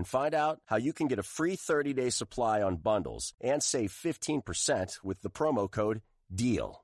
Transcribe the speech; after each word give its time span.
and 0.00 0.08
find 0.08 0.34
out 0.34 0.60
how 0.64 0.78
you 0.78 0.94
can 0.94 1.08
get 1.08 1.18
a 1.18 1.22
free 1.22 1.56
30-day 1.56 2.08
supply 2.08 2.62
on 2.62 2.76
bundles 2.76 3.34
and 3.42 3.62
save 3.62 3.92
15% 3.92 5.04
with 5.04 5.20
the 5.20 5.28
promo 5.28 5.70
code 5.70 6.00
DEAL. 6.34 6.82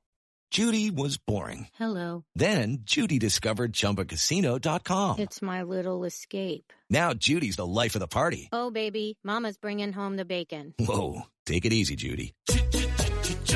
Judy 0.50 0.90
was 0.90 1.16
boring. 1.16 1.68
Hello. 1.78 2.24
Then 2.34 2.80
Judy 2.82 3.18
discovered 3.18 3.72
ChumbaCasino.com. 3.72 5.18
It's 5.18 5.40
my 5.40 5.62
little 5.62 6.04
escape. 6.04 6.74
Now 6.90 7.14
Judy's 7.14 7.56
the 7.56 7.66
life 7.66 7.96
of 7.96 8.00
the 8.00 8.06
party. 8.06 8.50
Oh, 8.52 8.70
baby, 8.70 9.18
mama's 9.24 9.56
bringing 9.56 9.94
home 9.94 10.16
the 10.16 10.26
bacon. 10.26 10.74
Whoa, 10.78 11.22
take 11.46 11.64
it 11.64 11.72
easy, 11.72 11.96
Judy. 11.96 12.34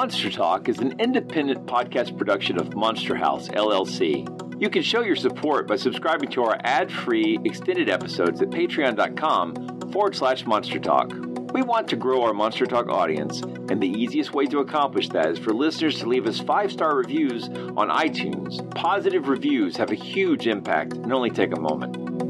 Monster 0.00 0.30
Talk 0.30 0.70
is 0.70 0.78
an 0.78 0.98
independent 0.98 1.66
podcast 1.66 2.16
production 2.16 2.58
of 2.58 2.74
Monster 2.74 3.14
House, 3.14 3.48
LLC. 3.48 4.26
You 4.58 4.70
can 4.70 4.80
show 4.80 5.02
your 5.02 5.14
support 5.14 5.68
by 5.68 5.76
subscribing 5.76 6.30
to 6.30 6.42
our 6.42 6.58
ad 6.64 6.90
free 6.90 7.38
extended 7.44 7.90
episodes 7.90 8.40
at 8.40 8.48
patreon.com 8.48 9.90
forward 9.92 10.16
slash 10.16 10.46
monster 10.46 10.78
talk. 10.78 11.12
We 11.52 11.60
want 11.60 11.86
to 11.88 11.96
grow 11.96 12.22
our 12.22 12.32
Monster 12.32 12.64
Talk 12.64 12.88
audience, 12.88 13.42
and 13.42 13.78
the 13.78 13.90
easiest 13.90 14.32
way 14.32 14.46
to 14.46 14.60
accomplish 14.60 15.10
that 15.10 15.26
is 15.26 15.38
for 15.38 15.52
listeners 15.52 15.98
to 15.98 16.08
leave 16.08 16.26
us 16.26 16.40
five 16.40 16.72
star 16.72 16.96
reviews 16.96 17.48
on 17.50 17.90
iTunes. 17.90 18.74
Positive 18.74 19.28
reviews 19.28 19.76
have 19.76 19.90
a 19.90 19.96
huge 19.96 20.46
impact 20.46 20.94
and 20.94 21.12
only 21.12 21.28
take 21.28 21.54
a 21.54 21.60
moment. 21.60 22.29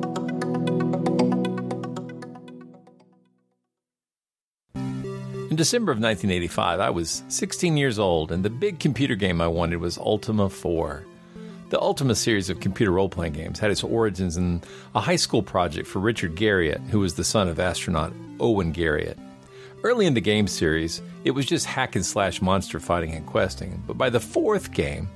December 5.60 5.92
of 5.92 5.98
1985, 5.98 6.80
I 6.80 6.88
was 6.88 7.22
16 7.28 7.76
years 7.76 7.98
old, 7.98 8.32
and 8.32 8.42
the 8.42 8.48
big 8.48 8.78
computer 8.78 9.14
game 9.14 9.42
I 9.42 9.46
wanted 9.46 9.76
was 9.76 9.98
Ultima 9.98 10.48
4. 10.48 11.04
The 11.68 11.78
Ultima 11.78 12.14
series 12.14 12.48
of 12.48 12.60
computer 12.60 12.92
role 12.92 13.10
playing 13.10 13.34
games 13.34 13.58
had 13.58 13.70
its 13.70 13.84
origins 13.84 14.38
in 14.38 14.62
a 14.94 15.02
high 15.02 15.16
school 15.16 15.42
project 15.42 15.86
for 15.86 15.98
Richard 15.98 16.34
Garriott, 16.34 16.80
who 16.88 17.00
was 17.00 17.12
the 17.12 17.24
son 17.24 17.46
of 17.46 17.60
astronaut 17.60 18.14
Owen 18.40 18.72
Garriott. 18.72 19.18
Early 19.82 20.06
in 20.06 20.14
the 20.14 20.22
game 20.22 20.46
series, 20.46 21.02
it 21.24 21.32
was 21.32 21.44
just 21.44 21.66
hack 21.66 21.94
and 21.94 22.06
slash 22.06 22.40
monster 22.40 22.80
fighting 22.80 23.12
and 23.12 23.26
questing, 23.26 23.82
but 23.86 23.98
by 23.98 24.08
the 24.08 24.18
fourth 24.18 24.72
game, 24.72 25.10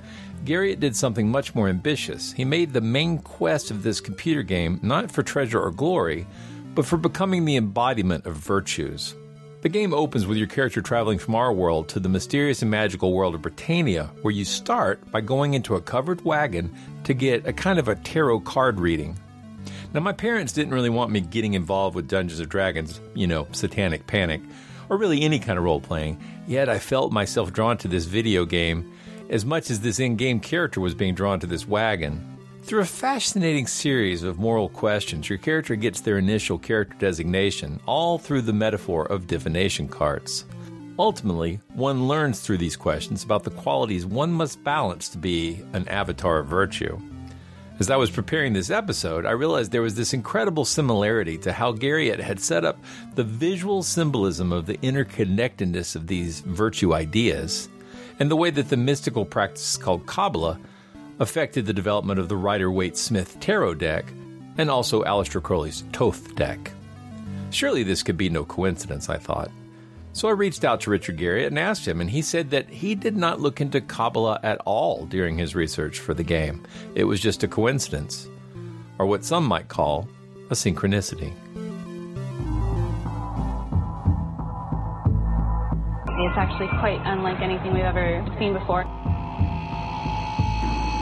Garriott 0.45 0.79
did 0.79 0.95
something 0.95 1.27
much 1.27 1.55
more 1.55 1.71
ambitious. 1.71 2.33
He 2.33 2.45
made 2.45 2.75
the 2.75 2.83
main 2.83 3.17
quest 3.17 3.71
of 3.71 3.83
this 3.83 3.99
computer 3.99 4.43
game 4.43 4.79
not 4.83 5.11
for 5.11 5.23
treasure 5.23 5.59
or 5.59 5.71
glory, 5.71 6.27
but 6.75 6.85
for 6.85 6.99
becoming 6.99 7.47
the 7.47 7.57
embodiment 7.57 8.27
of 8.27 8.37
virtues. 8.37 9.15
The 9.65 9.71
game 9.71 9.95
opens 9.95 10.27
with 10.27 10.37
your 10.37 10.47
character 10.47 10.83
traveling 10.83 11.19
from 11.19 11.35
our 11.35 11.51
world 11.51 11.89
to 11.89 11.99
the 11.99 12.11
mysterious 12.11 12.61
and 12.61 12.71
magical 12.71 13.15
world 13.15 13.35
of 13.35 13.41
Britannia, 13.41 14.11
where 14.21 14.31
you 14.31 14.45
start 14.45 15.11
by 15.11 15.23
going 15.23 15.55
into 15.55 15.75
a 15.75 15.81
covered 15.81 16.23
wagon 16.23 16.71
to 17.05 17.15
get 17.15 17.47
a 17.47 17.53
kind 17.55 17.79
of 17.79 17.89
a 17.89 17.95
tarot 17.95 18.41
card 18.41 18.79
reading. 18.79 19.19
Now, 19.95 20.01
my 20.01 20.13
parents 20.13 20.53
didn't 20.53 20.75
really 20.75 20.91
want 20.91 21.13
me 21.13 21.23
getting 21.23 21.55
involved 21.55 21.97
with 21.97 22.09
Dungeons 22.09 22.41
and 22.41 22.49
Dragons, 22.51 23.01
you 23.15 23.27
know, 23.27 23.49
satanic 23.53 24.07
panic, 24.07 24.43
or 24.91 24.99
really 24.99 25.23
any 25.23 25.39
kind 25.39 25.57
of 25.57 25.65
role 25.65 25.81
playing, 25.81 26.21
yet 26.47 26.69
I 26.69 26.79
felt 26.79 27.11
myself 27.11 27.51
drawn 27.51 27.79
to 27.79 27.89
this 27.89 28.05
video 28.05 28.45
game 28.45 28.93
as 29.31 29.47
much 29.47 29.71
as 29.71 29.81
this 29.81 29.99
in 29.99 30.17
game 30.17 30.41
character 30.41 30.79
was 30.79 30.95
being 30.95 31.15
drawn 31.15 31.41
to 31.41 31.47
this 31.47 31.67
wagon. 31.67 32.34
Through 32.65 32.81
a 32.81 32.87
fascinating 32.87 33.67
series 33.67 34.23
of 34.23 34.39
moral 34.39 34.71
questions, 34.71 35.29
your 35.29 35.37
character 35.37 35.77
gets 35.77 36.01
their 36.01 36.17
initial 36.17 36.57
character 36.57 36.97
designation, 36.99 37.79
all 37.85 38.17
through 38.17 38.41
the 38.41 38.55
metaphor 38.55 39.05
of 39.13 39.27
divination 39.27 39.87
cards. 39.87 40.47
Ultimately, 40.99 41.61
one 41.75 42.09
learns 42.09 42.41
through 42.41 42.57
these 42.57 42.75
questions 42.75 43.23
about 43.23 43.45
the 43.45 43.51
qualities 43.51 44.07
one 44.07 44.33
must 44.33 44.65
balance 44.65 45.11
to 45.11 45.19
be 45.19 45.63
an 45.75 45.87
avatar 45.89 46.39
of 46.39 46.47
virtue. 46.47 46.99
As 47.81 47.91
I 47.91 47.97
was 47.97 48.11
preparing 48.11 48.55
this 48.55 48.71
episode, 48.71 49.27
I 49.27 49.33
realized 49.33 49.71
there 49.71 49.83
was 49.83 49.97
this 49.97 50.15
incredible 50.15 50.65
similarity 50.65 51.37
to 51.39 51.53
how 51.53 51.75
Garriott 51.75 52.21
had 52.21 52.41
set 52.41 52.65
up 52.65 52.83
the 53.15 53.25
visual 53.25 53.83
symbolism 53.83 54.55
of 54.55 54.65
the 54.65 54.79
interconnectedness 54.79 55.97
of 55.97 56.07
these 56.07 56.41
virtue 56.41 56.95
ideas, 56.95 57.69
and 58.19 58.31
the 58.31 58.37
way 58.37 58.49
that 58.49 58.71
the 58.71 58.77
mystical 58.79 59.27
practice 59.27 59.77
called 59.77 60.07
Kabbalah 60.07 60.59
affected 61.19 61.67
the 61.67 61.73
development 61.73 62.19
of 62.21 62.29
the 62.29 62.37
Rider 62.37 62.71
Waite 62.71 62.97
Smith 62.97 63.39
Tarot 63.41 63.75
deck 63.75 64.13
and 64.59 64.71
also 64.71 65.03
Aleister 65.03 65.43
Crowley's 65.43 65.85
Toth 65.93 66.35
deck. 66.35 66.73
Surely 67.51 67.83
this 67.83 68.03
could 68.03 68.17
be 68.17 68.29
no 68.29 68.45
coincidence, 68.45 69.09
I 69.09 69.19
thought. 69.19 69.51
So 70.13 70.29
I 70.29 70.33
reached 70.33 70.65
out 70.65 70.81
to 70.83 70.91
Richard 70.91 71.19
Garriott 71.19 71.49
and 71.49 71.59
asked 71.59 71.87
him, 71.87 72.01
and 72.01 72.09
he 72.09 72.23
said 72.23 72.51
that 72.51 72.69
he 72.69 72.95
did 72.95 73.17
not 73.17 73.41
look 73.41 73.61
into 73.61 73.81
Kabbalah 73.81 74.39
at 74.45 74.61
all 74.65 75.07
during 75.07 75.37
his 75.37 75.57
research 75.57 75.99
for 75.99 76.15
the 76.15 76.23
game. 76.23 76.65
It 76.95 77.05
was 77.05 77.21
just 77.21 77.43
a 77.43 77.49
coincidence, 77.49 78.29
or 78.99 79.07
what 79.07 79.25
some 79.25 79.45
might 79.45 79.69
call 79.69 80.09
a 80.51 80.55
synchronicity. 80.55 81.33
It's 86.17 86.39
actually 86.39 86.69
quite 86.79 87.01
unlike 87.05 87.41
anything 87.41 87.75
we've 87.75 87.83
ever 87.83 88.25
seen 88.39 88.53
before. 88.53 88.85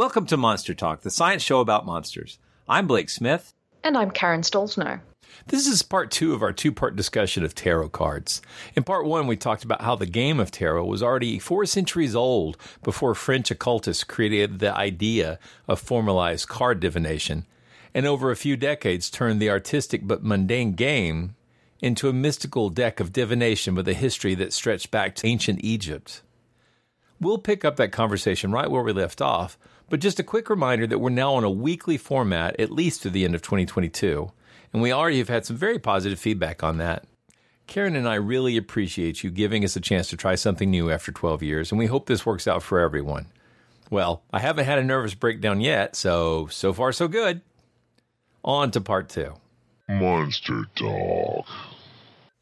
Welcome 0.00 0.24
to 0.28 0.38
Monster 0.38 0.72
Talk, 0.72 1.02
the 1.02 1.10
science 1.10 1.42
show 1.42 1.60
about 1.60 1.84
monsters. 1.84 2.38
I'm 2.66 2.86
Blake 2.86 3.10
Smith. 3.10 3.52
And 3.84 3.98
I'm 3.98 4.10
Karen 4.10 4.40
Stollznow. 4.40 5.00
This 5.48 5.66
is 5.66 5.82
part 5.82 6.10
two 6.10 6.32
of 6.32 6.40
our 6.40 6.54
two 6.54 6.72
part 6.72 6.96
discussion 6.96 7.44
of 7.44 7.54
tarot 7.54 7.90
cards. 7.90 8.40
In 8.74 8.82
part 8.82 9.04
one, 9.04 9.26
we 9.26 9.36
talked 9.36 9.62
about 9.62 9.82
how 9.82 9.96
the 9.96 10.06
game 10.06 10.40
of 10.40 10.50
tarot 10.50 10.86
was 10.86 11.02
already 11.02 11.38
four 11.38 11.66
centuries 11.66 12.16
old 12.16 12.56
before 12.82 13.14
French 13.14 13.50
occultists 13.50 14.02
created 14.02 14.58
the 14.58 14.74
idea 14.74 15.38
of 15.68 15.78
formalized 15.78 16.48
card 16.48 16.80
divination, 16.80 17.44
and 17.92 18.06
over 18.06 18.30
a 18.30 18.36
few 18.36 18.56
decades 18.56 19.10
turned 19.10 19.38
the 19.38 19.50
artistic 19.50 20.06
but 20.08 20.24
mundane 20.24 20.72
game 20.72 21.34
into 21.82 22.08
a 22.08 22.14
mystical 22.14 22.70
deck 22.70 23.00
of 23.00 23.12
divination 23.12 23.74
with 23.74 23.86
a 23.86 23.92
history 23.92 24.34
that 24.34 24.54
stretched 24.54 24.90
back 24.90 25.14
to 25.16 25.26
ancient 25.26 25.62
Egypt. 25.62 26.22
We'll 27.20 27.36
pick 27.36 27.66
up 27.66 27.76
that 27.76 27.92
conversation 27.92 28.50
right 28.50 28.70
where 28.70 28.82
we 28.82 28.94
left 28.94 29.20
off, 29.20 29.58
but 29.90 30.00
just 30.00 30.20
a 30.20 30.24
quick 30.24 30.48
reminder 30.48 30.86
that 30.86 31.00
we're 31.00 31.10
now 31.10 31.34
on 31.34 31.44
a 31.44 31.50
weekly 31.50 31.98
format 31.98 32.58
at 32.58 32.70
least 32.70 33.02
through 33.02 33.10
the 33.10 33.24
end 33.24 33.34
of 33.34 33.42
2022, 33.42 34.32
and 34.72 34.80
we 34.80 34.92
already 34.92 35.18
have 35.18 35.28
had 35.28 35.44
some 35.44 35.56
very 35.56 35.78
positive 35.78 36.18
feedback 36.18 36.62
on 36.62 36.78
that. 36.78 37.04
Karen 37.66 37.96
and 37.96 38.08
I 38.08 38.14
really 38.14 38.56
appreciate 38.56 39.22
you 39.22 39.30
giving 39.30 39.64
us 39.64 39.76
a 39.76 39.80
chance 39.80 40.08
to 40.08 40.16
try 40.16 40.36
something 40.36 40.70
new 40.70 40.90
after 40.90 41.12
12 41.12 41.42
years, 41.42 41.70
and 41.70 41.78
we 41.78 41.86
hope 41.86 42.06
this 42.06 42.24
works 42.24 42.48
out 42.48 42.62
for 42.62 42.80
everyone. 42.80 43.26
Well, 43.90 44.22
I 44.32 44.38
haven't 44.38 44.64
had 44.64 44.78
a 44.78 44.84
nervous 44.84 45.14
breakdown 45.14 45.60
yet, 45.60 45.96
so 45.96 46.46
so 46.50 46.72
far 46.72 46.92
so 46.92 47.08
good. 47.08 47.42
On 48.44 48.70
to 48.70 48.80
part 48.80 49.08
two. 49.08 49.34
Monster 49.88 50.64
Dog. 50.76 51.44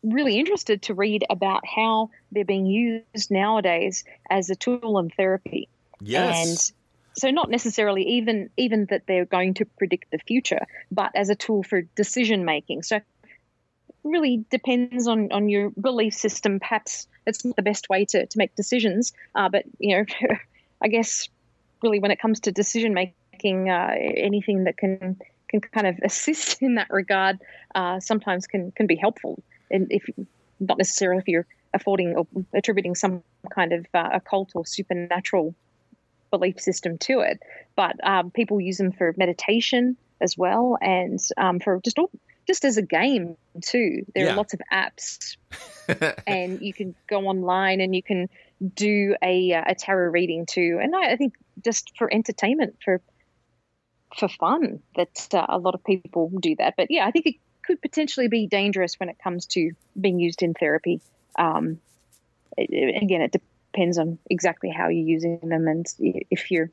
Really 0.02 0.38
interested 0.38 0.82
to 0.82 0.94
read 0.94 1.24
about 1.30 1.62
how 1.66 2.10
they're 2.30 2.44
being 2.44 2.66
used 2.66 3.30
nowadays 3.30 4.04
as 4.30 4.50
a 4.50 4.54
tool 4.54 4.98
in 4.98 5.10
therapy. 5.10 5.68
Yes. 6.00 6.72
So 7.18 7.30
not 7.30 7.50
necessarily 7.50 8.02
even 8.04 8.50
even 8.56 8.86
that 8.90 9.02
they're 9.06 9.24
going 9.24 9.54
to 9.54 9.64
predict 9.64 10.10
the 10.12 10.18
future, 10.18 10.66
but 10.92 11.10
as 11.16 11.30
a 11.30 11.34
tool 11.34 11.64
for 11.64 11.82
decision 11.82 12.44
making. 12.44 12.84
So 12.84 13.00
really 14.04 14.44
depends 14.50 15.08
on 15.08 15.32
on 15.32 15.48
your 15.48 15.70
belief 15.70 16.14
system. 16.14 16.60
Perhaps 16.60 17.08
it's 17.26 17.44
not 17.44 17.56
the 17.56 17.62
best 17.62 17.88
way 17.88 18.04
to 18.06 18.26
to 18.26 18.38
make 18.38 18.54
decisions, 18.54 19.12
uh, 19.34 19.48
but 19.48 19.64
you 19.78 19.96
know, 19.96 20.04
I 20.80 20.86
guess 20.86 21.28
really 21.82 21.98
when 21.98 22.12
it 22.12 22.20
comes 22.20 22.40
to 22.40 22.52
decision 22.52 22.94
making, 22.94 23.68
uh, 23.68 23.94
anything 23.98 24.64
that 24.64 24.76
can 24.76 25.18
can 25.48 25.60
kind 25.60 25.88
of 25.88 25.98
assist 26.04 26.62
in 26.62 26.76
that 26.76 26.88
regard 26.90 27.38
uh, 27.74 27.98
sometimes 27.98 28.46
can 28.46 28.70
can 28.70 28.86
be 28.86 28.96
helpful. 28.96 29.42
And 29.72 29.88
if 29.90 30.08
not 30.60 30.78
necessarily 30.78 31.18
if 31.18 31.26
you're 31.26 31.46
affording 31.74 32.14
or 32.14 32.26
attributing 32.54 32.94
some 32.94 33.24
kind 33.50 33.72
of 33.72 33.86
uh, 33.92 34.10
occult 34.12 34.52
or 34.54 34.64
supernatural 34.64 35.54
belief 36.30 36.60
system 36.60 36.98
to 36.98 37.20
it, 37.20 37.38
but 37.76 37.96
um, 38.06 38.30
people 38.30 38.60
use 38.60 38.78
them 38.78 38.92
for 38.92 39.14
meditation 39.16 39.96
as 40.20 40.36
well, 40.36 40.76
and 40.80 41.18
um, 41.36 41.60
for 41.60 41.80
just 41.84 41.98
all, 41.98 42.10
just 42.46 42.64
as 42.64 42.76
a 42.76 42.82
game 42.82 43.36
too. 43.62 44.02
There 44.14 44.26
Yeah. 44.26 44.32
are 44.32 44.36
lots 44.36 44.54
of 44.54 44.60
apps, 44.72 45.36
and 46.26 46.60
you 46.60 46.74
can 46.74 46.94
go 47.08 47.26
online 47.26 47.80
and 47.80 47.94
you 47.94 48.02
can 48.02 48.28
do 48.74 49.16
a 49.22 49.52
uh, 49.52 49.64
a 49.68 49.74
tarot 49.74 50.10
reading 50.10 50.46
too. 50.46 50.78
And 50.82 50.94
I, 50.94 51.12
I 51.12 51.16
think 51.16 51.34
just 51.64 51.92
for 51.96 52.12
entertainment, 52.12 52.76
for 52.84 53.00
for 54.18 54.28
fun, 54.28 54.80
that 54.96 55.28
uh, 55.32 55.46
a 55.48 55.58
lot 55.58 55.74
of 55.74 55.84
people 55.84 56.32
do 56.40 56.56
that. 56.58 56.74
But 56.76 56.90
yeah, 56.90 57.06
I 57.06 57.10
think 57.10 57.26
it 57.26 57.34
could 57.64 57.80
potentially 57.82 58.28
be 58.28 58.46
dangerous 58.46 58.94
when 58.98 59.08
it 59.08 59.18
comes 59.22 59.46
to 59.46 59.72
being 60.00 60.18
used 60.18 60.42
in 60.42 60.54
therapy. 60.54 61.00
Um, 61.38 61.78
again, 62.58 63.22
it 63.22 63.36
depends 63.78 63.98
on 63.98 64.18
exactly 64.28 64.70
how 64.70 64.88
you're 64.88 65.06
using 65.06 65.38
them, 65.42 65.68
and 65.68 65.86
if 65.98 66.50
you're 66.50 66.70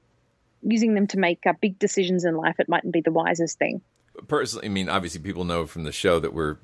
using 0.63 0.95
them 0.95 1.07
to 1.07 1.19
make 1.19 1.45
uh, 1.45 1.53
big 1.61 1.77
decisions 1.77 2.25
in 2.25 2.35
life, 2.35 2.55
it 2.59 2.67
mightn't 2.67 2.93
be 2.93 3.01
the 3.01 3.11
wisest 3.11 3.59
thing. 3.59 3.81
Personally, 4.27 4.65
I 4.67 4.69
mean, 4.69 4.89
obviously, 4.89 5.21
people 5.21 5.43
know 5.43 5.67
from 5.67 5.83
the 5.83 5.91
show 5.91 6.19
that 6.19 6.33
we're 6.33 6.57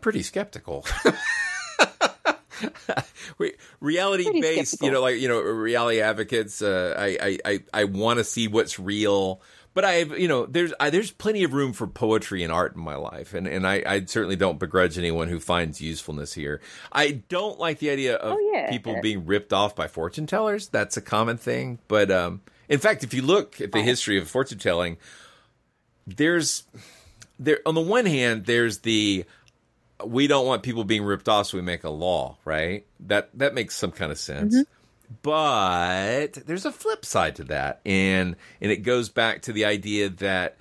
pretty 0.00 0.22
skeptical. 0.22 0.84
we, 3.38 3.54
reality 3.80 4.24
Pretty 4.24 4.40
based, 4.40 4.72
skeptical. 4.72 4.86
you 4.86 4.92
know, 4.92 5.00
like 5.00 5.18
you 5.18 5.28
know, 5.28 5.40
reality 5.40 6.00
advocates. 6.00 6.60
Uh, 6.60 6.94
I 6.98 7.18
I 7.20 7.38
I, 7.44 7.60
I 7.72 7.84
want 7.84 8.18
to 8.18 8.24
see 8.24 8.48
what's 8.48 8.78
real, 8.78 9.40
but 9.78 9.84
I've 9.84 10.18
you 10.18 10.26
know, 10.26 10.44
there's 10.44 10.74
I, 10.80 10.90
there's 10.90 11.12
plenty 11.12 11.44
of 11.44 11.52
room 11.52 11.72
for 11.72 11.86
poetry 11.86 12.42
and 12.42 12.52
art 12.52 12.74
in 12.74 12.82
my 12.82 12.96
life, 12.96 13.32
and 13.32 13.46
and 13.46 13.64
I, 13.64 13.80
I 13.86 14.04
certainly 14.06 14.34
don't 14.34 14.58
begrudge 14.58 14.98
anyone 14.98 15.28
who 15.28 15.38
finds 15.38 15.80
usefulness 15.80 16.34
here. 16.34 16.60
I 16.90 17.22
don't 17.28 17.60
like 17.60 17.78
the 17.78 17.90
idea 17.90 18.16
of 18.16 18.32
Oh, 18.36 18.50
yeah. 18.52 18.70
people 18.70 19.00
being 19.00 19.24
ripped 19.24 19.52
off 19.52 19.76
by 19.76 19.86
fortune 19.86 20.26
tellers. 20.26 20.66
That's 20.66 20.96
a 20.96 21.00
common 21.00 21.36
thing, 21.36 21.78
but 21.86 22.10
um, 22.10 22.40
in 22.68 22.80
fact, 22.80 23.04
if 23.04 23.14
you 23.14 23.22
look 23.22 23.60
at 23.60 23.70
the 23.70 23.80
history 23.80 24.18
of 24.18 24.28
fortune 24.28 24.58
telling, 24.58 24.96
there's 26.08 26.64
there 27.38 27.60
on 27.64 27.76
the 27.76 27.80
one 27.80 28.04
hand 28.06 28.46
there's 28.46 28.78
the 28.80 29.24
we 30.04 30.26
don't 30.26 30.44
want 30.46 30.64
people 30.64 30.82
being 30.82 31.04
ripped 31.04 31.28
off 31.28 31.46
so 31.46 31.56
we 31.56 31.62
make 31.62 31.84
a 31.84 31.90
law 31.90 32.36
right 32.44 32.84
that 32.98 33.30
that 33.34 33.54
makes 33.54 33.76
some 33.76 33.92
kind 33.92 34.10
of 34.10 34.18
sense 34.18 34.56
but 35.22 36.34
there's 36.46 36.64
a 36.64 36.72
flip 36.72 37.04
side 37.04 37.36
to 37.36 37.44
that 37.44 37.80
and 37.84 38.36
and 38.60 38.70
it 38.70 38.78
goes 38.78 39.08
back 39.08 39.42
to 39.42 39.52
the 39.52 39.64
idea 39.64 40.08
that 40.08 40.56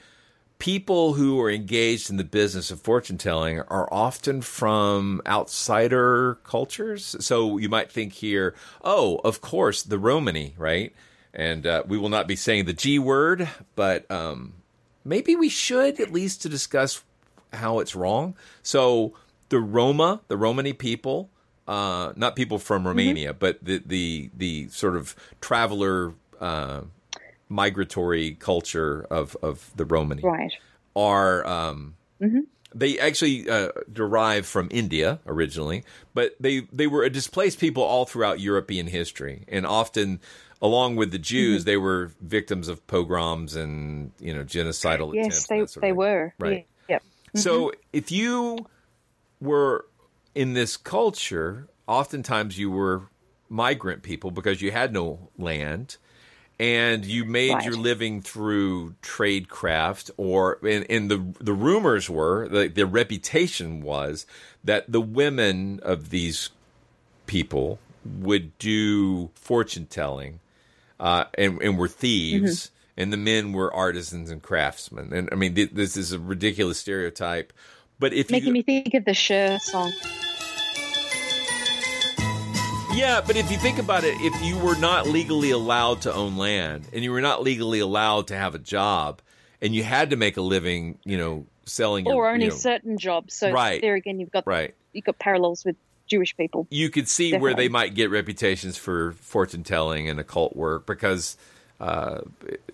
people 0.59 1.13
who 1.13 1.39
are 1.39 1.51
engaged 1.51 2.09
in 2.09 2.17
the 2.17 2.23
business 2.23 2.71
of 2.71 2.81
fortune 2.81 3.17
telling 3.17 3.59
are 3.59 3.91
often 3.93 4.41
from 4.41 5.21
outsider 5.25 6.35
cultures 6.43 7.15
so 7.19 7.57
you 7.57 7.69
might 7.69 7.91
think 7.91 8.13
here 8.13 8.55
oh 8.83 9.19
of 9.23 9.41
course 9.41 9.83
the 9.83 9.99
romany 9.99 10.53
right 10.57 10.93
and 11.33 11.67
uh, 11.67 11.83
we 11.85 11.97
will 11.97 12.09
not 12.09 12.27
be 12.27 12.35
saying 12.35 12.65
the 12.65 12.73
g 12.73 12.97
word 12.97 13.47
but 13.75 14.09
um 14.09 14.53
maybe 15.07 15.35
we 15.35 15.49
should 15.49 15.99
at 15.99 16.11
least 16.11 16.41
to 16.41 16.49
discuss 16.49 17.03
how 17.53 17.79
it's 17.79 17.95
wrong. 17.95 18.35
So 18.61 19.13
the 19.49 19.59
Roma, 19.59 20.21
the 20.27 20.37
Romani 20.37 20.73
people, 20.73 21.29
uh, 21.67 22.13
not 22.15 22.35
people 22.35 22.59
from 22.59 22.87
Romania, 22.87 23.33
but 23.33 23.63
the 23.63 23.81
the 23.85 24.29
the 24.35 24.67
sort 24.69 24.95
of 24.95 25.15
traveler 25.41 26.13
uh, 26.39 26.81
migratory 27.49 28.35
culture 28.35 29.05
of 29.09 29.35
of 29.41 29.71
the 29.75 29.85
Romani 29.85 30.21
Right. 30.23 30.53
are 30.95 31.45
um, 31.45 31.95
they 32.73 32.99
actually 32.99 33.49
uh, 33.49 33.69
derive 33.91 34.45
from 34.45 34.67
India 34.71 35.19
originally, 35.25 35.83
but 36.13 36.35
they 36.39 36.61
they 36.71 36.87
were 36.87 37.03
a 37.03 37.09
displaced 37.09 37.59
people 37.59 37.83
all 37.83 38.05
throughout 38.05 38.39
European 38.39 38.87
history, 38.87 39.43
and 39.47 39.65
often. 39.65 40.19
Along 40.59 40.95
with 40.95 41.11
the 41.11 41.19
Jews, 41.19 41.65
they 41.65 41.77
were 41.77 42.09
victims 42.19 42.67
of 42.67 42.87
pogroms 42.87 43.55
and 43.55 44.11
you 44.19 44.33
know 44.33 44.43
genocidal 44.43 45.11
attempts. 45.11 45.35
Yes, 45.35 45.47
they 45.47 45.59
that 45.59 45.69
sort 45.69 45.75
of 45.75 45.81
they 45.83 45.91
were. 45.91 46.33
Right. 46.39 46.65
Yeah. 46.89 46.95
Yep. 46.95 47.03
So 47.35 47.73
if 47.93 48.11
you 48.11 48.65
were 49.39 49.85
in 50.37 50.53
this 50.53 50.77
culture, 50.77 51.67
oftentimes 51.87 52.59
you 52.59 52.69
were 52.69 53.09
migrant 53.49 54.03
people 54.03 54.29
because 54.29 54.61
you 54.61 54.71
had 54.71 54.93
no 54.93 55.29
land 55.37 55.97
and 56.59 57.05
you 57.05 57.25
made 57.25 57.53
Right. 57.53 57.65
your 57.65 57.75
living 57.75 58.21
through 58.21 58.93
trade 59.01 59.47
craft 59.49 60.11
or 60.17 60.59
and, 60.63 60.85
and 60.89 61.09
the 61.09 61.25
the 61.39 61.53
rumors 61.53 62.09
were 62.09 62.47
the, 62.49 62.67
the 62.67 62.85
reputation 62.85 63.81
was 63.81 64.25
that 64.63 64.91
the 64.91 65.01
women 65.01 65.79
of 65.81 66.09
these 66.11 66.49
people 67.25 67.79
would 68.05 68.57
do 68.59 69.29
fortune 69.33 69.85
telling 69.87 70.39
uh, 70.99 71.25
and, 71.37 71.61
and 71.61 71.77
were 71.77 71.87
thieves, 71.87 72.71
and 72.95 73.11
the 73.13 73.17
men 73.17 73.53
were 73.53 73.73
artisans 73.73 74.31
and 74.31 74.41
craftsmen. 74.41 75.13
And 75.13 75.29
I 75.31 75.35
mean, 75.35 75.53
th- 75.55 75.71
this 75.71 75.95
is 75.95 76.11
a 76.11 76.19
ridiculous 76.19 76.79
stereotype. 76.79 77.53
But 77.99 78.13
if 78.13 78.29
Making 78.29 78.47
you, 78.47 78.53
me 78.53 78.61
think 78.61 78.93
of 78.93 79.05
the 79.05 79.13
Cher 79.13 79.59
song. 79.59 79.91
yeah, 82.93 83.21
but 83.25 83.35
if 83.35 83.51
you 83.51 83.57
think 83.57 83.77
about 83.79 84.03
it, 84.03 84.15
if 84.21 84.41
you 84.43 84.57
were 84.57 84.75
not 84.75 85.07
legally 85.07 85.51
allowed 85.51 86.01
to 86.01 86.13
own 86.13 86.37
land 86.37 86.87
and 86.93 87.03
you 87.03 87.11
were 87.11 87.21
not 87.21 87.43
legally 87.43 87.79
allowed 87.79 88.27
to 88.27 88.35
have 88.35 88.55
a 88.55 88.59
job, 88.59 89.21
and 89.61 89.73
you 89.73 89.83
had 89.83 90.11
to 90.11 90.15
make 90.15 90.37
a 90.37 90.41
living, 90.41 90.97
you 91.05 91.17
know, 91.17 91.45
selling 91.65 92.05
your, 92.05 92.15
or 92.15 92.29
only 92.29 92.45
you 92.45 92.49
know, 92.51 92.55
certain 92.55 92.97
jobs. 92.97 93.33
So 93.35 93.51
Right. 93.51 93.81
there 93.81 93.95
again, 93.95 94.19
you've 94.19 94.31
got 94.31 94.45
right. 94.47 94.73
you've 94.93 95.05
got 95.05 95.17
parallels 95.19 95.65
with 95.65 95.75
Jewish 96.07 96.35
people. 96.37 96.67
you 96.69 96.89
could 96.89 97.07
see 97.09 97.35
where 97.35 97.53
they 97.53 97.67
might 97.67 97.93
get 97.93 98.09
reputations 98.09 98.77
for 98.77 99.11
fortune 99.13 99.63
telling 99.63 100.07
and 100.09 100.19
occult 100.19 100.55
work 100.55 100.85
because 100.87 101.35
uh, 101.79 102.21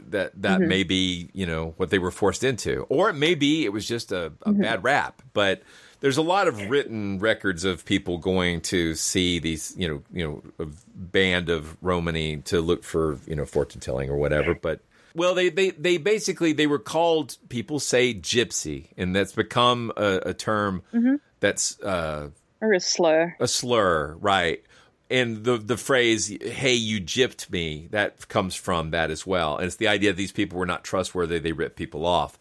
that 0.10 0.32
that 0.42 0.60
Mm-hmm. 0.60 0.68
may 0.70 0.84
be 0.84 1.30
you 1.34 1.46
know 1.46 1.74
what 1.78 1.90
they 1.90 2.00
were 2.00 2.12
forced 2.12 2.44
into, 2.44 2.86
or 2.90 3.10
it 3.10 3.14
may 3.16 3.36
be 3.36 3.66
it 3.66 3.74
was 3.74 3.88
just 3.88 4.12
a, 4.12 4.28
a 4.44 4.52
Mm-hmm. 4.52 4.62
bad 4.62 4.84
rap. 4.84 5.22
But 5.34 5.62
there's 6.00 6.18
a 6.18 6.22
lot 6.22 6.48
of 6.48 6.70
written 6.70 7.20
records 7.20 7.64
of 7.66 7.86
people 7.86 8.18
going 8.18 8.62
to 8.62 8.94
see 8.96 9.40
these 9.40 9.74
you 9.78 9.88
know 9.88 10.04
you 10.14 10.44
know 10.60 10.68
band 10.96 11.50
of 11.50 11.76
Romani 11.82 12.38
to 12.44 12.62
look 12.62 12.84
for 12.84 13.20
you 13.28 13.36
know 13.36 13.46
fortune 13.46 13.82
telling 13.82 14.10
or 14.10 14.18
whatever, 14.18 14.54
but. 14.56 14.80
Well, 15.16 15.36
they, 15.36 15.50
they, 15.50 15.70
they 15.70 15.98
basically 15.98 16.54
they 16.54 16.66
were 16.66 16.80
called 16.80 17.38
people 17.48 17.80
say 17.80 18.16
gypsy, 18.16 18.88
and 18.98 19.16
that's 19.16 19.32
become 19.34 19.92
a, 19.96 20.22
a 20.26 20.34
term 20.34 20.82
Mm-hmm. 20.92 21.18
that's 21.40 21.80
uh, 21.82 22.32
Or 22.62 22.74
a 22.74 22.80
slur. 22.80 23.36
a 23.40 23.48
slur, 23.48 24.16
right? 24.20 24.64
And 25.10 25.44
the 25.44 25.58
the 25.58 25.78
phrase 25.78 26.28
"Hey, 26.42 26.74
you 26.74 27.00
gypped 27.02 27.50
me" 27.52 27.88
that 27.92 28.28
comes 28.30 28.56
from 28.56 28.92
that 28.92 29.12
as 29.12 29.28
well. 29.28 29.58
And 29.58 29.68
it's 29.68 29.76
the 29.76 29.88
idea 29.88 30.12
that 30.12 30.18
these 30.18 30.32
people 30.32 30.58
were 30.58 30.66
not 30.66 30.84
trustworthy; 30.84 31.40
they 31.40 31.52
ripped 31.52 31.76
people 31.76 32.06
off. 32.06 32.38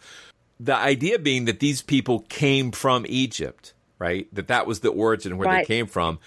The 0.58 0.76
idea 0.76 1.18
being 1.18 1.44
that 1.46 1.60
these 1.60 1.82
people 1.82 2.20
came 2.28 2.70
from 2.70 3.04
Egypt, 3.08 3.74
right? 3.98 4.28
That 4.32 4.46
that 4.48 4.66
was 4.66 4.80
the 4.80 4.90
origin 4.90 5.36
where 5.36 5.48
Right. 5.48 5.66
they 5.66 5.74
came 5.74 5.86
from. 5.86 6.18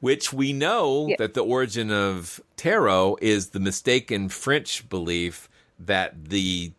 Which 0.00 0.32
we 0.32 0.52
know 0.52 1.08
Yeah. 1.08 1.16
that 1.18 1.34
the 1.34 1.42
origin 1.44 1.90
of 1.90 2.40
tarot 2.56 3.16
is 3.22 3.48
the 3.48 3.60
mistaken 3.60 4.28
French 4.28 4.88
belief 4.88 5.48
that 5.78 6.26
the 6.28 6.72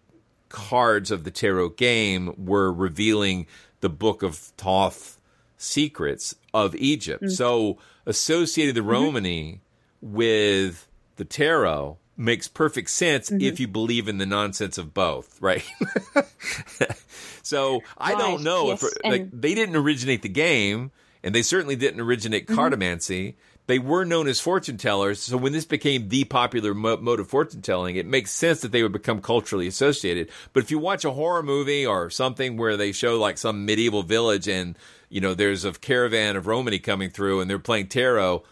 cards 0.50 1.12
of 1.12 1.24
the 1.26 1.32
tarot 1.32 1.70
game 1.70 2.34
were 2.38 2.72
revealing 2.72 3.46
the 3.82 3.90
book 3.90 4.24
of 4.24 4.36
Thoth 4.36 5.20
secrets 5.58 6.36
of 6.54 6.76
Egypt. 6.76 7.24
Mm. 7.24 7.32
So 7.32 7.78
associating 8.06 8.76
the 8.76 8.82
mm-hmm. 8.82 8.90
Romani 8.90 9.62
with 10.02 10.88
the 11.16 11.26
tarot 11.26 11.98
makes 12.18 12.48
perfect 12.48 12.90
sense 12.90 13.32
if 13.32 13.40
mm-hmm. 13.40 13.62
you 13.62 13.68
believe 13.68 14.08
in 14.08 14.18
the 14.18 14.26
nonsense 14.26 14.78
of 14.78 14.94
both, 14.94 15.42
right? 15.42 15.66
so 17.44 17.82
I 17.98 18.16
don't 18.16 18.44
know 18.44 18.68
yes, 18.68 18.84
if 18.84 18.94
like 19.04 19.22
and- 19.22 19.42
they 19.42 19.54
didn't 19.56 19.76
originate 19.76 20.22
the 20.22 20.30
game 20.30 20.92
and 21.24 21.34
they 21.34 21.42
certainly 21.42 21.76
didn't 21.76 22.00
originate 22.00 22.48
mm-hmm. 22.48 22.60
cartomancy 22.60 23.36
they 23.68 23.80
were 23.80 24.06
known 24.06 24.28
as 24.28 24.40
fortune 24.40 24.78
tellers. 24.78 25.20
So 25.22 25.38
when 25.38 25.52
this 25.54 25.66
became 25.66 26.10
the 26.10 26.24
popular 26.26 26.74
mo- 26.74 26.98
mode 26.98 27.20
of 27.20 27.28
fortune 27.28 27.62
telling, 27.62 27.96
it 27.96 28.06
makes 28.06 28.32
sense 28.32 28.62
that 28.62 28.72
they 28.72 28.84
would 28.84 28.92
become 28.92 29.22
culturally 29.22 29.68
associated. 29.68 30.30
But 30.54 30.64
if 30.64 30.72
you 30.72 30.78
watch 30.80 31.04
a 31.06 31.12
horror 31.12 31.42
movie 31.44 31.86
or 31.86 32.10
something 32.10 32.58
where 32.58 32.78
they 32.78 32.92
show 32.92 33.20
like 33.20 33.38
some 33.38 33.66
medieval 33.66 34.04
village 34.04 34.48
and 34.48 34.78
you 35.10 35.22
know 35.22 35.34
there's 35.34 35.66
a 35.66 35.72
caravan 35.74 36.36
of 36.36 36.46
Romany 36.48 36.80
coming 36.80 37.10
through 37.10 37.42
and 37.42 37.50
they're 37.50 37.60
playing 37.60 37.88
tarot, 37.88 38.44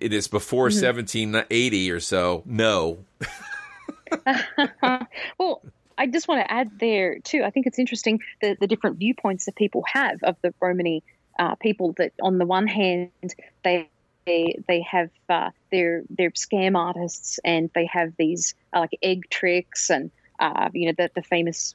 it 0.00 0.12
is 0.12 0.28
before 0.28 0.68
Mhm. 0.68 0.82
1780 0.82 1.90
or 1.90 2.00
so. 2.00 2.42
No, 2.44 3.04
well, 5.38 5.62
I 5.96 6.06
just 6.06 6.28
want 6.28 6.44
to 6.46 6.52
add 6.52 6.78
there 6.78 7.18
too. 7.20 7.42
I 7.44 7.50
think 7.50 7.66
it's 7.66 7.78
interesting 7.78 8.20
the 8.40 8.56
the 8.60 8.66
different 8.66 8.98
viewpoints 8.98 9.46
that 9.46 9.56
people 9.56 9.84
have 9.86 10.22
of 10.22 10.36
the 10.42 10.52
Romany 10.60 11.02
uh, 11.38 11.54
people. 11.56 11.94
That 11.98 12.12
on 12.20 12.38
the 12.38 12.46
one 12.46 12.66
hand 12.66 13.10
they 13.62 13.88
they, 14.26 14.58
they 14.68 14.82
have 14.82 15.10
uh, 15.28 15.50
their 15.70 16.02
their 16.08 16.30
scam 16.30 16.76
artists 16.76 17.38
and 17.44 17.70
they 17.74 17.86
have 17.92 18.12
these 18.18 18.54
uh, 18.74 18.80
like 18.80 18.98
egg 19.02 19.22
tricks 19.30 19.90
and 19.90 20.10
uh, 20.38 20.68
you 20.72 20.86
know 20.88 20.94
the 20.96 21.10
the 21.14 21.22
famous 21.22 21.74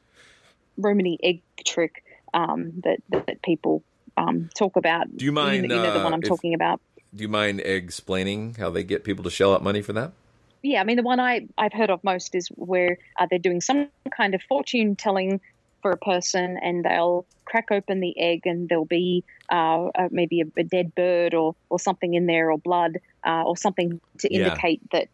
Romany 0.78 1.20
egg 1.22 1.42
trick 1.66 2.04
um, 2.34 2.72
that 2.84 3.00
that 3.12 3.42
people 3.44 3.84
um, 4.18 4.50
talk 4.58 4.76
about. 4.76 5.08
Do 5.16 5.26
you 5.26 5.32
mind, 5.32 5.64
You 5.64 5.70
know, 5.70 5.76
you 5.76 5.82
know 5.82 5.92
the 5.94 6.00
uh, 6.00 6.04
one 6.04 6.14
I'm 6.14 6.22
if- 6.22 6.30
talking 6.30 6.54
about. 6.54 6.82
do 7.16 7.22
you 7.24 7.30
mind 7.30 7.60
explaining 7.62 8.56
how 8.56 8.70
they 8.70 8.84
get 8.84 9.04
people 9.04 9.24
to 9.24 9.30
shell 9.30 9.54
out 9.54 9.64
money 9.64 9.82
for 9.82 9.94
that? 9.94 10.14
Yeah, 10.62 10.82
I 10.82 10.84
mean, 10.84 10.98
the 10.98 11.04
one 11.04 11.20
I, 11.22 11.48
I've 11.58 11.72
heard 11.72 11.90
of 11.90 12.04
most 12.04 12.36
is 12.36 12.50
where 12.56 12.98
uh, 13.18 13.28
they're 13.30 13.40
doing 13.40 13.62
some 13.62 13.88
kind 14.16 14.36
of 14.36 14.42
fortune 14.44 14.96
telling 14.98 15.40
for 15.82 15.92
a 15.92 15.98
person 15.98 16.58
and 16.62 16.84
they'll 16.84 17.26
crack 17.46 17.68
open 17.72 18.00
the 18.00 18.18
egg 18.20 18.42
and 18.46 18.70
there'll 18.70 18.86
be 18.86 19.24
uh, 19.50 19.88
maybe 20.12 20.42
a, 20.42 20.46
a 20.60 20.64
dead 20.64 20.94
bird 20.96 21.34
or, 21.34 21.56
or 21.70 21.80
something 21.80 22.14
in 22.14 22.26
there 22.28 22.52
or 22.52 22.58
blood 22.58 22.98
uh, 23.26 23.44
or 23.44 23.58
something 23.58 24.00
to 24.20 24.28
Yeah. 24.30 24.38
indicate 24.38 24.82
that, 24.92 25.08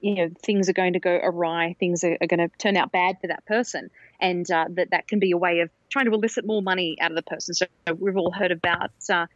you 0.00 0.14
know, 0.14 0.28
things 0.44 0.68
are 0.68 0.72
going 0.74 0.94
to 0.94 1.00
go 1.00 1.14
awry, 1.22 1.74
things 1.78 2.04
are, 2.04 2.16
are 2.20 2.26
going 2.26 2.40
to 2.40 2.48
turn 2.58 2.76
out 2.76 2.92
bad 2.92 3.16
for 3.20 3.26
that 3.26 3.44
person. 3.46 3.90
And 4.20 4.50
uh, 4.50 4.66
that 4.74 4.88
that 4.92 5.08
can 5.08 5.18
be 5.18 5.32
a 5.32 5.36
way 5.36 5.60
of 5.60 5.70
trying 5.90 6.06
to 6.06 6.12
elicit 6.12 6.46
more 6.46 6.62
money 6.62 6.96
out 7.00 7.10
of 7.10 7.16
the 7.16 7.22
person. 7.22 7.54
So 7.54 7.66
we've 7.98 8.16
all 8.16 8.32
heard 8.32 8.52
about 8.52 8.90
uh, 9.12 9.26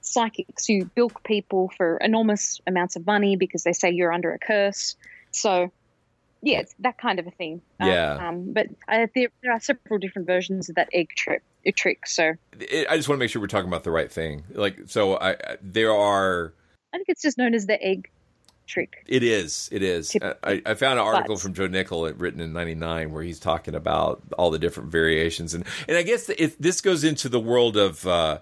psychics 0.00 0.66
who 0.66 0.84
bilk 0.94 1.22
people 1.24 1.70
for 1.76 1.96
enormous 1.98 2.60
amounts 2.66 2.96
of 2.96 3.06
money 3.06 3.36
because 3.36 3.62
they 3.62 3.72
say 3.72 3.90
you're 3.90 4.12
under 4.12 4.32
a 4.32 4.38
curse. 4.38 4.94
So, 5.32 5.72
yeah, 6.42 6.58
it's 6.58 6.74
that 6.80 6.98
kind 6.98 7.18
of 7.18 7.26
a 7.26 7.30
thing. 7.30 7.62
Uh, 7.80 7.86
Yeah. 7.86 8.28
Um, 8.28 8.52
but 8.52 8.66
uh, 8.88 9.06
there, 9.14 9.28
there 9.42 9.52
are 9.52 9.60
several 9.60 9.98
different 9.98 10.26
versions 10.26 10.68
of 10.68 10.74
that 10.74 10.88
egg 10.92 11.10
trick. 11.16 11.42
Trick. 11.76 12.08
So 12.08 12.32
It, 12.58 12.88
I 12.90 12.96
just 12.96 13.08
want 13.08 13.18
to 13.18 13.20
make 13.20 13.30
sure 13.30 13.40
we're 13.40 13.46
talking 13.46 13.68
about 13.68 13.84
the 13.84 13.92
right 13.92 14.10
thing. 14.10 14.42
Like, 14.50 14.80
so 14.86 15.14
I, 15.14 15.30
I 15.30 15.56
there 15.62 15.92
are. 15.94 16.52
I 16.92 16.98
think 16.98 17.08
it's 17.08 17.22
just 17.22 17.38
known 17.38 17.54
as 17.54 17.66
the 17.66 17.80
egg 17.80 18.10
trick. 18.66 19.04
It 19.06 19.22
is. 19.22 19.68
It 19.70 19.82
is. 19.84 20.16
I, 20.42 20.60
I 20.66 20.74
found 20.74 20.98
an 20.98 21.06
article 21.06 21.36
But- 21.36 21.42
from 21.42 21.54
Joe 21.54 21.68
Nickell 21.68 22.12
written 22.14 22.40
in 22.40 22.52
'99 22.52 23.12
where 23.12 23.22
he's 23.22 23.38
talking 23.38 23.76
about 23.76 24.22
all 24.36 24.50
the 24.50 24.58
different 24.58 24.90
variations, 24.90 25.54
and 25.54 25.64
and 25.86 25.96
I 25.96 26.02
guess 26.02 26.28
if 26.30 26.58
this 26.58 26.80
goes 26.80 27.04
into 27.04 27.28
the 27.28 27.40
world 27.40 27.76
of 27.76 28.04
uh, 28.04 28.38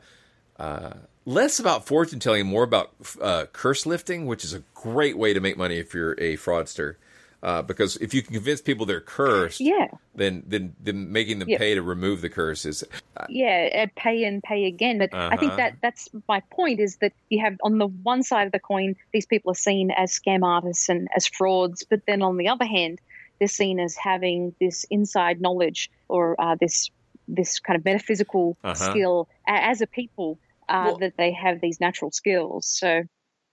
uh, 0.59 0.95
less 1.26 1.59
about 1.61 1.87
fortune 1.87 2.21
telling, 2.21 2.47
more 2.47 2.62
about 2.62 2.92
uh, 3.21 3.45
curse 3.52 3.85
lifting, 3.85 4.25
which 4.26 4.45
is 4.45 4.54
a 4.54 4.62
great 4.75 5.19
way 5.19 5.35
to 5.35 5.40
make 5.40 5.59
money 5.59 5.76
if 5.76 5.92
you're 5.92 6.12
a 6.12 6.38
fraudster. 6.38 6.95
Uh, 7.43 7.63
because 7.63 7.97
if 7.97 8.13
you 8.13 8.23
can 8.23 8.35
convince 8.35 8.61
people 8.61 8.85
they're 8.87 9.01
cursed, 9.01 9.61
Yeah. 9.61 9.87
then 10.15 10.43
then 10.47 10.75
then 10.81 11.11
making 11.11 11.39
them 11.39 11.49
Yeah. 11.49 11.59
pay 11.59 11.75
to 11.75 11.83
remove 11.83 12.21
the 12.21 12.29
curse 12.29 12.67
is 12.67 12.85
yeah, 13.29 13.69
uh, 13.75 13.87
pay 13.97 14.25
and 14.25 14.43
pay 14.43 14.67
again. 14.67 14.99
But 14.99 15.11
I 15.13 15.37
think 15.37 15.53
Uh-huh. 15.53 15.57
that 15.57 15.75
that's 15.83 16.09
my 16.29 16.43
point 16.53 16.81
is 16.81 16.99
that 17.01 17.13
you 17.29 17.43
have 17.45 17.57
on 17.63 17.79
the 17.79 17.87
one 17.87 18.23
side 18.23 18.47
of 18.47 18.53
the 18.53 18.61
coin, 18.61 18.95
these 19.13 19.27
people 19.27 19.53
are 19.53 19.55
seen 19.55 19.91
as 19.91 20.13
scam 20.13 20.43
artists 20.43 20.89
and 20.89 21.09
as 21.17 21.27
frauds, 21.27 21.87
but 21.89 22.01
then 22.07 22.23
on 22.23 22.37
the 22.37 22.49
other 22.49 22.67
hand, 22.67 22.99
they're 23.39 23.49
seen 23.49 23.81
as 23.81 23.97
having 23.97 24.55
this 24.61 24.85
inside 24.91 25.41
knowledge 25.41 25.89
or 26.09 26.41
uh, 26.41 26.57
this 26.61 26.91
this 27.29 27.59
kind 27.61 27.79
of 27.79 27.85
metaphysical 27.85 28.57
Uh-huh. 28.65 28.75
skill 28.75 29.29
as 29.47 29.81
a 29.81 29.87
people 29.87 30.39
uh, 30.69 30.95
that 30.99 31.15
they 31.17 31.33
have 31.33 31.61
these 31.61 31.81
natural 31.81 32.11
skills. 32.11 32.67
So 32.67 33.03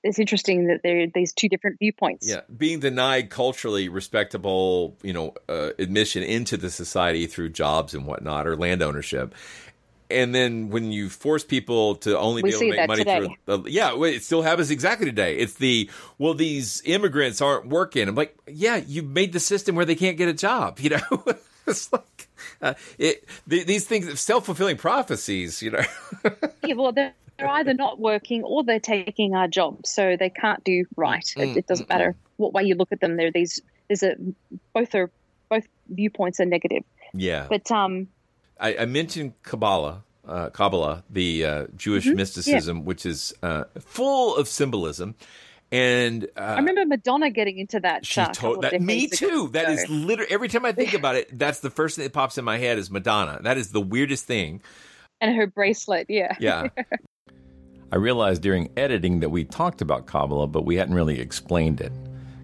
it's 0.04 0.20
interesting 0.20 0.68
that 0.68 0.82
there 0.84 1.02
are 1.04 1.08
these 1.14 1.34
two 1.34 1.50
different 1.50 1.80
viewpoints. 1.80 2.28
Yeah, 2.28 2.42
being 2.56 2.80
denied 2.80 3.30
culturally 3.30 3.90
respectable, 3.90 4.96
you 5.04 5.14
know, 5.14 5.34
uh, 5.50 5.72
admission 5.80 6.24
into 6.24 6.58
the 6.58 6.70
society 6.70 7.28
through 7.28 7.50
jobs 7.50 7.94
and 7.94 8.06
whatnot 8.06 8.48
or 8.48 8.56
land 8.56 8.82
ownership. 8.82 9.34
And 10.10 10.34
then 10.34 10.70
when 10.70 10.92
you 10.94 11.10
force 11.10 11.44
people 11.44 11.96
to 11.98 12.18
only 12.18 12.42
We 12.42 12.52
be 12.52 12.56
able 12.56 12.62
to 12.72 12.78
make 12.78 12.88
money 12.88 13.04
today. 13.04 13.36
through, 13.46 13.54
uh, 13.54 13.64
yeah, 13.66 13.94
it 14.04 14.24
still 14.24 14.42
happens 14.42 14.72
exactly 14.72 15.06
today. 15.06 15.36
It's 15.38 15.56
the 15.56 15.90
well, 16.18 16.34
these 16.34 16.82
immigrants 16.86 17.42
aren't 17.42 17.68
working. 17.68 18.08
I'm 18.08 18.16
like, 18.16 18.38
yeah, 18.48 18.78
you 18.78 19.04
made 19.04 19.34
the 19.34 19.42
system 19.42 19.76
where 19.76 19.84
they 19.84 19.96
can't 19.96 20.16
get 20.18 20.30
a 20.30 20.34
job. 20.34 20.80
You 20.88 20.92
know, 20.92 21.26
it's 21.68 21.92
like 21.92 22.30
uh, 22.62 22.76
it. 22.98 23.26
th- 23.50 23.68
these 23.68 23.86
things, 23.86 24.18
self 24.22 24.46
fulfilling 24.46 24.78
prophecies. 24.78 25.62
You 25.62 25.72
know, 25.72 25.84
Yeah, 26.64 26.76
well, 26.76 26.94
they're 27.38 27.48
either 27.50 27.74
not 27.74 28.00
working 28.00 28.44
or 28.44 28.64
they're 28.64 28.80
taking 28.80 29.36
our 29.36 29.48
jobs, 29.48 29.90
so 29.90 30.16
they 30.18 30.30
can't 30.30 30.64
do 30.64 30.86
right. 30.96 31.24
It, 31.38 31.40
Mm, 31.50 31.58
it 31.58 31.68
doesn't 31.68 31.90
matter 31.90 32.16
what 32.38 32.54
way 32.54 32.64
you 32.64 32.76
look 32.76 32.92
at 32.92 33.00
them. 33.00 33.18
There, 33.18 33.32
these 33.32 33.62
there's 33.90 34.04
a 34.04 34.16
both 34.74 34.94
are 34.96 35.12
both 35.50 35.66
viewpoints 35.88 36.40
are 36.40 36.46
negative. 36.46 36.84
yeah. 37.14 37.48
But 37.50 37.72
um, 37.72 38.08
I, 38.60 38.78
I 38.78 38.86
mentioned 38.86 39.34
Kabbalah, 39.44 40.04
uh, 40.28 40.50
Kabbalah, 40.50 41.04
the 41.10 41.46
uh, 41.46 41.68
Jewish 41.76 42.08
Mhm, 42.08 42.16
mysticism, 42.16 42.86
which 42.86 43.06
is 43.06 43.34
uh, 43.44 43.66
full 43.80 44.36
of 44.36 44.48
symbolism. 44.48 45.16
And 45.72 46.26
uh, 46.38 46.40
I 46.40 46.60
remember 46.60 46.86
Madonna 46.86 47.30
getting 47.30 47.58
into 47.60 47.80
that. 47.82 48.06
she 48.06 48.22
uh, 48.22 48.32
told 48.32 48.62
that 48.64 48.82
me 48.82 49.08
too. 49.08 49.50
That 49.52 49.70
is 49.70 49.90
literally 49.90 50.32
every 50.32 50.48
time 50.48 50.64
I 50.66 50.72
think 50.72 50.94
about 50.94 51.16
it, 51.18 51.28
that's 51.38 51.60
the 51.60 51.70
first 51.70 51.98
thing 51.98 52.04
that 52.04 52.14
pops 52.14 52.38
in 52.38 52.46
my 52.46 52.58
head 52.58 52.78
is 52.78 52.90
Madonna. 52.90 53.40
That 53.44 53.58
is 53.58 53.72
the 53.72 53.82
weirdest 53.82 54.26
thing. 54.26 54.62
and 55.22 55.36
her 55.36 55.46
bracelet. 55.48 56.08
Yeah, 56.10 56.36
Yeah. 56.40 56.70
I 57.90 57.96
realized 57.96 58.42
during 58.42 58.70
editing 58.76 59.22
that 59.22 59.30
we 59.30 59.46
talked 59.46 59.82
about 59.82 60.08
Kabbalah, 60.08 60.48
but 60.48 60.66
we 60.66 60.76
hadn't 60.76 60.96
really 60.96 61.22
explained 61.22 61.80
it. 61.80 61.94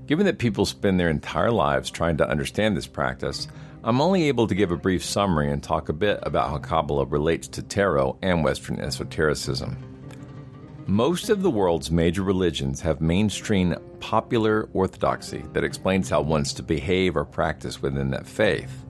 Given 0.08 0.26
that 0.26 0.38
people 0.38 0.66
spend 0.66 0.98
their 0.98 1.10
entire 1.10 1.52
lives 1.52 1.92
trying 1.92 2.16
to 2.18 2.30
understand 2.30 2.78
this 2.78 2.88
practice, 2.88 3.50
I'm 3.84 4.00
only 4.00 4.30
able 4.30 4.48
to 4.48 4.56
give 4.56 4.72
a 4.72 4.78
brief 4.78 5.04
summary 5.04 5.52
and 5.52 5.62
talk 5.62 5.90
a 5.90 5.94
bit 5.94 6.20
about 6.24 6.50
how 6.50 6.60
Kabbalah 6.60 7.06
relates 7.06 7.50
to 7.50 7.62
tarot 7.62 8.18
and 8.22 8.42
Western 8.42 8.80
esotericism. 8.80 9.76
Most 10.88 11.30
of 11.30 11.42
the 11.42 11.52
world's 11.52 11.92
major 11.92 12.24
religions 12.24 12.80
have 12.80 13.02
mainstream 13.02 13.76
popular 14.00 14.70
orthodoxy 14.74 15.44
that 15.52 15.66
explains 15.66 16.10
how 16.10 16.22
one's 16.22 16.54
to 16.54 16.64
behave 16.64 17.18
or 17.18 17.26
practice 17.26 17.82
within 17.82 18.12
that 18.12 18.28
faith. 18.28 18.86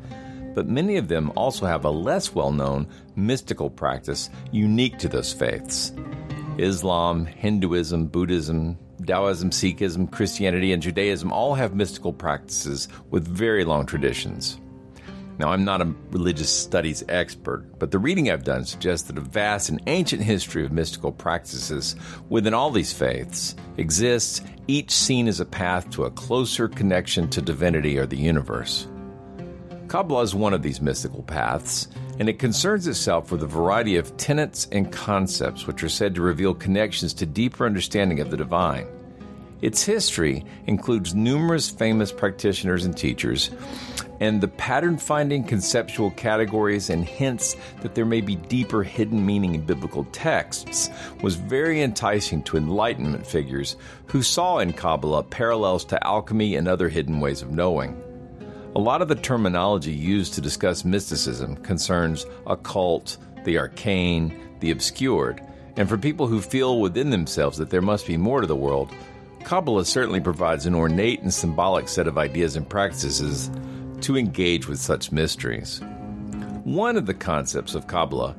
But 0.53 0.67
many 0.67 0.97
of 0.97 1.07
them 1.07 1.31
also 1.35 1.65
have 1.65 1.85
a 1.85 1.89
less 1.89 2.35
well 2.35 2.51
known 2.51 2.87
mystical 3.15 3.71
practice 3.71 4.29
unique 4.51 4.99
to 4.99 5.09
those 5.09 5.33
faiths. 5.33 5.93
Islam, 6.57 7.25
Hinduism, 7.25 8.07
Buddhism, 8.07 8.77
Taoism, 9.05 9.49
Sikhism, 9.49 10.11
Christianity, 10.11 10.71
and 10.71 10.81
Judaism 10.81 11.31
all 11.31 11.55
have 11.55 11.75
mystical 11.75 12.13
practices 12.13 12.87
with 13.09 13.27
very 13.27 13.65
long 13.65 13.85
traditions. 13.85 14.59
Now, 15.39 15.49
I'm 15.49 15.65
not 15.65 15.81
a 15.81 15.93
religious 16.11 16.49
studies 16.49 17.03
expert, 17.09 17.79
but 17.79 17.89
the 17.89 17.97
reading 17.97 18.29
I've 18.29 18.43
done 18.43 18.65
suggests 18.65 19.07
that 19.07 19.17
a 19.17 19.21
vast 19.21 19.69
and 19.69 19.81
ancient 19.87 20.21
history 20.21 20.63
of 20.63 20.71
mystical 20.71 21.11
practices 21.11 21.95
within 22.29 22.53
all 22.53 22.69
these 22.69 22.93
faiths 22.93 23.55
exists, 23.77 24.41
each 24.67 24.91
seen 24.91 25.27
as 25.27 25.39
a 25.39 25.45
path 25.45 25.89
to 25.91 26.05
a 26.05 26.11
closer 26.11 26.67
connection 26.67 27.27
to 27.29 27.41
divinity 27.41 27.97
or 27.97 28.05
the 28.05 28.17
universe. 28.17 28.87
Kabbalah 29.87 30.21
is 30.21 30.35
one 30.35 30.53
of 30.53 30.61
these 30.61 30.81
mystical 30.81 31.23
paths, 31.23 31.87
and 32.19 32.29
it 32.29 32.39
concerns 32.39 32.87
itself 32.87 33.31
with 33.31 33.43
a 33.43 33.47
variety 33.47 33.97
of 33.97 34.15
tenets 34.17 34.67
and 34.71 34.91
concepts 34.91 35.65
which 35.65 35.83
are 35.83 35.89
said 35.89 36.15
to 36.15 36.21
reveal 36.21 36.53
connections 36.53 37.13
to 37.15 37.25
deeper 37.25 37.65
understanding 37.65 38.19
of 38.19 38.29
the 38.29 38.37
divine. 38.37 38.87
Its 39.61 39.83
history 39.83 40.43
includes 40.67 41.15
numerous 41.15 41.69
famous 41.69 42.11
practitioners 42.11 42.83
and 42.83 42.97
teachers, 42.97 43.49
and 44.19 44.41
the 44.41 44.47
pattern 44.47 44.97
finding 44.97 45.43
conceptual 45.43 46.11
categories 46.11 46.89
and 46.89 47.05
hints 47.05 47.55
that 47.81 47.95
there 47.95 48.05
may 48.05 48.19
be 48.19 48.35
deeper 48.35 48.83
hidden 48.83 49.25
meaning 49.25 49.55
in 49.55 49.65
biblical 49.65 50.03
texts 50.11 50.89
was 51.21 51.35
very 51.35 51.81
enticing 51.81 52.43
to 52.43 52.57
Enlightenment 52.57 53.25
figures 53.25 53.77
who 54.07 54.21
saw 54.21 54.59
in 54.59 54.73
Kabbalah 54.73 55.23
parallels 55.23 55.85
to 55.85 56.07
alchemy 56.07 56.57
and 56.57 56.67
other 56.67 56.89
hidden 56.89 57.21
ways 57.21 57.41
of 57.41 57.51
knowing. 57.51 58.01
A 58.75 58.79
lot 58.79 59.03
of 59.03 59.07
the 59.07 59.13
terminology 59.13 59.91
used 59.91 60.33
to 60.33 60.41
discuss 60.41 60.83
mysticism 60.83 61.57
concerns 61.57 62.25
occult, 62.47 63.17
the 63.43 63.59
arcane, 63.59 64.57
the 64.61 64.71
obscured, 64.71 65.41
and 65.77 65.87
for 65.87 65.95
people 65.95 66.25
who 66.25 66.41
feel 66.41 66.79
within 66.79 67.11
themselves 67.11 67.59
that 67.59 67.69
there 67.69 67.83
must 67.83 68.07
be 68.07 68.17
more 68.17 68.41
to 68.41 68.47
the 68.47 68.55
world, 68.55 68.91
Kabbalah 69.43 69.85
certainly 69.85 70.19
provides 70.19 70.65
an 70.65 70.73
ornate 70.73 71.21
and 71.21 71.31
symbolic 71.31 71.87
set 71.87 72.07
of 72.07 72.17
ideas 72.17 72.55
and 72.55 72.67
practices 72.67 73.51
to 74.01 74.17
engage 74.17 74.67
with 74.67 74.79
such 74.79 75.11
mysteries. 75.11 75.79
One 76.63 76.97
of 76.97 77.05
the 77.05 77.13
concepts 77.13 77.75
of 77.75 77.85
Kabbalah 77.85 78.35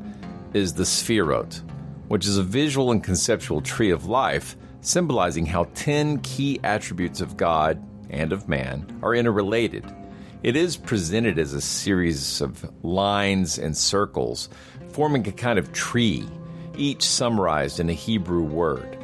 is 0.52 0.74
the 0.74 0.82
Sefirot, 0.82 1.60
which 2.08 2.26
is 2.26 2.38
a 2.38 2.42
visual 2.42 2.90
and 2.90 3.04
conceptual 3.04 3.60
tree 3.60 3.90
of 3.90 4.06
life 4.06 4.56
symbolizing 4.80 5.46
how 5.46 5.68
10 5.74 6.22
key 6.22 6.58
attributes 6.64 7.20
of 7.20 7.36
God 7.36 7.80
and 8.10 8.32
of 8.32 8.48
man 8.48 8.98
are 9.00 9.14
interrelated. 9.14 9.84
It 10.44 10.56
is 10.56 10.76
presented 10.76 11.38
as 11.38 11.54
a 11.54 11.60
series 11.62 12.42
of 12.42 12.70
lines 12.84 13.58
and 13.58 13.74
circles, 13.74 14.50
forming 14.90 15.26
a 15.26 15.32
kind 15.32 15.58
of 15.58 15.72
tree, 15.72 16.28
each 16.76 17.02
summarized 17.02 17.80
in 17.80 17.88
a 17.88 17.94
Hebrew 17.94 18.42
word. 18.42 18.98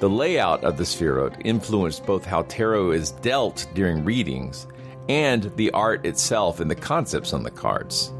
The 0.00 0.08
layout 0.08 0.64
of 0.64 0.78
the 0.78 0.84
Sefirot 0.84 1.42
influenced 1.44 2.06
both 2.06 2.24
how 2.24 2.44
tarot 2.44 2.92
is 2.92 3.10
dealt 3.10 3.68
during 3.74 4.02
readings 4.02 4.66
and 5.10 5.54
the 5.56 5.70
art 5.72 6.06
itself 6.06 6.58
and 6.58 6.70
the 6.70 6.74
concepts 6.74 7.34
on 7.34 7.42
the 7.42 7.50
cards. 7.50 8.10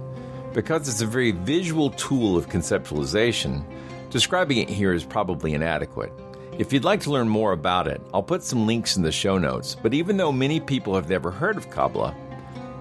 Because 0.52 0.88
it's 0.88 1.00
a 1.00 1.06
very 1.06 1.30
visual 1.30 1.88
tool 1.92 2.36
of 2.36 2.50
conceptualization, 2.50 3.64
describing 4.10 4.58
it 4.58 4.68
here 4.68 4.92
is 4.92 5.06
probably 5.06 5.54
inadequate. 5.54 6.12
If 6.58 6.74
you'd 6.74 6.84
like 6.84 7.00
to 7.02 7.12
learn 7.12 7.30
more 7.30 7.52
about 7.52 7.88
it, 7.88 8.02
I'll 8.12 8.22
put 8.22 8.42
some 8.42 8.66
links 8.66 8.98
in 8.98 9.02
the 9.02 9.10
show 9.10 9.38
notes. 9.38 9.74
But 9.74 9.94
even 9.94 10.18
though 10.18 10.32
many 10.32 10.60
people 10.60 10.94
have 10.94 11.08
never 11.08 11.30
heard 11.30 11.56
of 11.56 11.70
Kabbalah, 11.70 12.14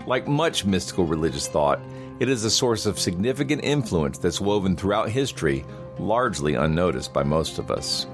like 0.08 0.28
much 0.28 0.66
mystical 0.66 1.06
religious 1.06 1.48
thought, 1.48 1.80
it 2.20 2.30
is 2.30 2.44
a 2.44 2.50
source 2.50 2.86
of 2.86 2.98
significant 2.98 3.64
influence 3.64 4.18
that's 4.18 4.42
woven 4.42 4.76
throughout 4.76 5.10
history, 5.10 5.66
largely 6.00 6.56
unnoticed 6.56 7.14
by 7.14 7.24
most 7.24 7.60
of 7.60 7.70
us. 7.70 8.08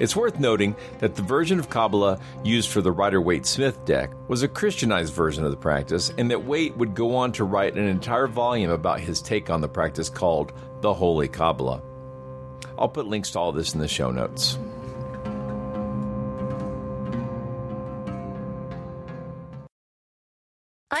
It's 0.00 0.16
worth 0.16 0.40
noting 0.40 0.74
that 1.00 1.14
the 1.14 1.22
version 1.22 1.58
of 1.58 1.70
Kabbalah 1.70 2.18
used 2.44 2.70
for 2.70 2.80
the 2.80 2.92
Rider 2.92 3.20
Waite 3.20 3.46
Smith 3.46 3.84
deck 3.84 4.10
was 4.28 4.42
a 4.42 4.48
Christianized 4.48 5.12
version 5.12 5.44
of 5.44 5.50
the 5.50 5.56
practice, 5.56 6.12
and 6.18 6.30
that 6.30 6.44
Waite 6.44 6.76
would 6.76 6.94
go 6.94 7.14
on 7.16 7.32
to 7.32 7.44
write 7.44 7.76
an 7.76 7.86
entire 7.86 8.26
volume 8.26 8.70
about 8.70 9.00
his 9.00 9.20
take 9.20 9.50
on 9.50 9.60
the 9.60 9.68
practice 9.68 10.08
called 10.08 10.52
The 10.80 10.94
Holy 10.94 11.28
Kabbalah. 11.28 11.82
I'll 12.78 12.88
put 12.88 13.06
links 13.06 13.30
to 13.32 13.38
all 13.38 13.52
this 13.52 13.74
in 13.74 13.80
the 13.80 13.88
show 13.88 14.10
notes. 14.10 14.58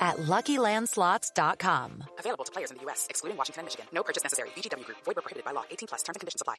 at 0.00 0.16
LuckyLandSlots.com. 0.16 2.04
Available 2.18 2.44
to 2.44 2.52
players 2.52 2.70
in 2.70 2.78
the 2.78 2.82
U.S., 2.84 3.06
excluding 3.10 3.36
Washington 3.36 3.60
and 3.60 3.66
Michigan. 3.66 3.86
No 3.92 4.02
purchase 4.02 4.22
necessary. 4.22 4.48
VGW 4.56 4.84
Group. 4.84 4.98
Void 5.04 5.16
where 5.16 5.22
prohibited 5.22 5.44
by 5.44 5.52
law. 5.52 5.64
18 5.70 5.88
plus. 5.88 6.02
Terms 6.02 6.16
and 6.16 6.20
conditions 6.20 6.40
apply. 6.40 6.54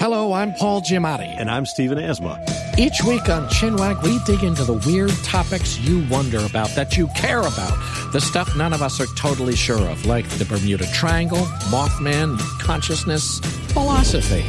Hello, 0.00 0.32
I'm 0.32 0.52
Paul 0.54 0.80
Giamatti. 0.80 1.28
And 1.38 1.50
I'm 1.50 1.66
Stephen 1.66 1.98
Asma. 1.98 2.42
Each 2.78 3.04
week 3.04 3.28
on 3.28 3.46
Chinwag, 3.48 4.02
we 4.02 4.18
dig 4.24 4.42
into 4.42 4.64
the 4.64 4.72
weird 4.86 5.12
topics 5.22 5.78
you 5.78 6.04
wonder 6.10 6.38
about, 6.44 6.70
that 6.70 6.96
you 6.96 7.08
care 7.08 7.40
about. 7.40 8.12
The 8.12 8.20
stuff 8.20 8.56
none 8.56 8.72
of 8.72 8.80
us 8.82 9.00
are 9.00 9.06
totally 9.16 9.54
sure 9.54 9.86
of, 9.88 10.04
like 10.06 10.28
the 10.30 10.46
Bermuda 10.46 10.90
Triangle, 10.92 11.44
Mothman, 11.70 12.38
consciousness, 12.58 13.38
philosophy, 13.72 14.42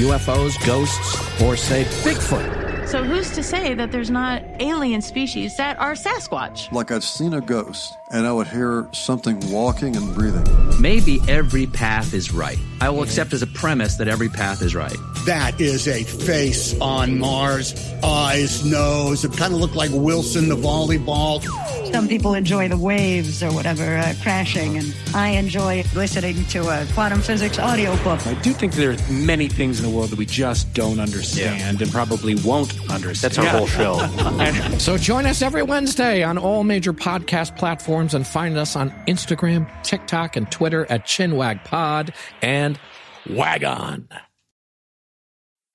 UFOs, 0.00 0.54
ghosts, 0.66 1.42
or 1.42 1.56
say 1.56 1.84
Bigfoot. 2.04 2.69
So 2.90 3.04
who's 3.04 3.30
to 3.36 3.42
say 3.44 3.74
that 3.74 3.92
there's 3.92 4.10
not 4.10 4.42
alien 4.58 5.00
species 5.00 5.56
that 5.58 5.78
are 5.78 5.92
Sasquatch? 5.92 6.72
Like 6.72 6.90
I've 6.90 7.04
seen 7.04 7.34
a 7.34 7.40
ghost 7.40 7.96
and 8.10 8.26
I 8.26 8.32
would 8.32 8.48
hear 8.48 8.88
something 8.90 9.38
walking 9.48 9.94
and 9.94 10.12
breathing. 10.12 10.44
Maybe 10.80 11.20
every 11.28 11.66
path 11.66 12.14
is 12.14 12.32
right. 12.32 12.58
I 12.80 12.88
will 12.88 13.02
accept 13.02 13.32
as 13.34 13.42
a 13.42 13.46
premise 13.46 13.96
that 13.96 14.08
every 14.08 14.28
path 14.28 14.62
is 14.62 14.74
right. 14.74 14.96
That 15.26 15.60
is 15.60 15.86
a 15.86 16.02
face 16.02 16.78
on 16.80 17.18
Mars, 17.18 17.74
eyes, 18.02 18.64
nose. 18.64 19.22
It 19.22 19.36
kind 19.36 19.52
of 19.52 19.60
looked 19.60 19.76
like 19.76 19.90
Wilson 19.92 20.48
the 20.48 20.56
volleyball. 20.56 21.42
Some 21.92 22.08
people 22.08 22.34
enjoy 22.34 22.68
the 22.68 22.78
waves 22.78 23.42
or 23.42 23.52
whatever 23.52 23.98
uh, 23.98 24.14
crashing, 24.22 24.78
and 24.78 24.94
I 25.14 25.30
enjoy 25.30 25.84
listening 25.94 26.44
to 26.46 26.60
a 26.68 26.86
quantum 26.94 27.20
physics 27.20 27.58
audiobook. 27.58 28.26
I 28.26 28.34
do 28.34 28.52
think 28.52 28.74
there 28.74 28.92
are 28.92 29.12
many 29.12 29.48
things 29.48 29.80
in 29.80 29.90
the 29.90 29.94
world 29.94 30.10
that 30.10 30.18
we 30.18 30.24
just 30.24 30.72
don't 30.72 31.00
understand 31.00 31.80
yeah. 31.80 31.84
and 31.84 31.92
probably 31.92 32.36
won't 32.36 32.72
understand. 32.90 33.34
That's 33.34 33.38
our 33.38 33.46
whole 33.46 33.66
show. 33.66 34.78
so 34.78 34.96
join 34.96 35.26
us 35.26 35.42
every 35.42 35.62
Wednesday 35.62 36.22
on 36.22 36.38
all 36.38 36.64
major 36.64 36.92
podcast 36.92 37.56
platforms 37.58 38.14
and 38.14 38.26
find 38.26 38.56
us 38.56 38.76
on 38.76 38.90
Instagram, 39.06 39.68
TikTok, 39.82 40.36
and 40.36 40.50
Twitter 40.50 40.86
at 40.90 41.06
ChinwagPod 41.06 42.14
and 42.40 42.69
Wagon. 43.28 44.08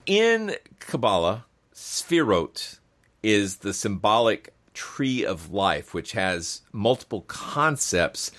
In 0.06 0.56
Kabbalah, 0.80 1.46
Sefirot 1.74 2.80
is 3.24 3.58
the 3.58 3.74
symbolic 3.74 4.54
tree 4.74 5.26
of 5.26 5.52
life, 5.52 5.94
which 5.94 6.12
has 6.12 6.62
multiple 6.72 7.22
concepts. 7.22 8.32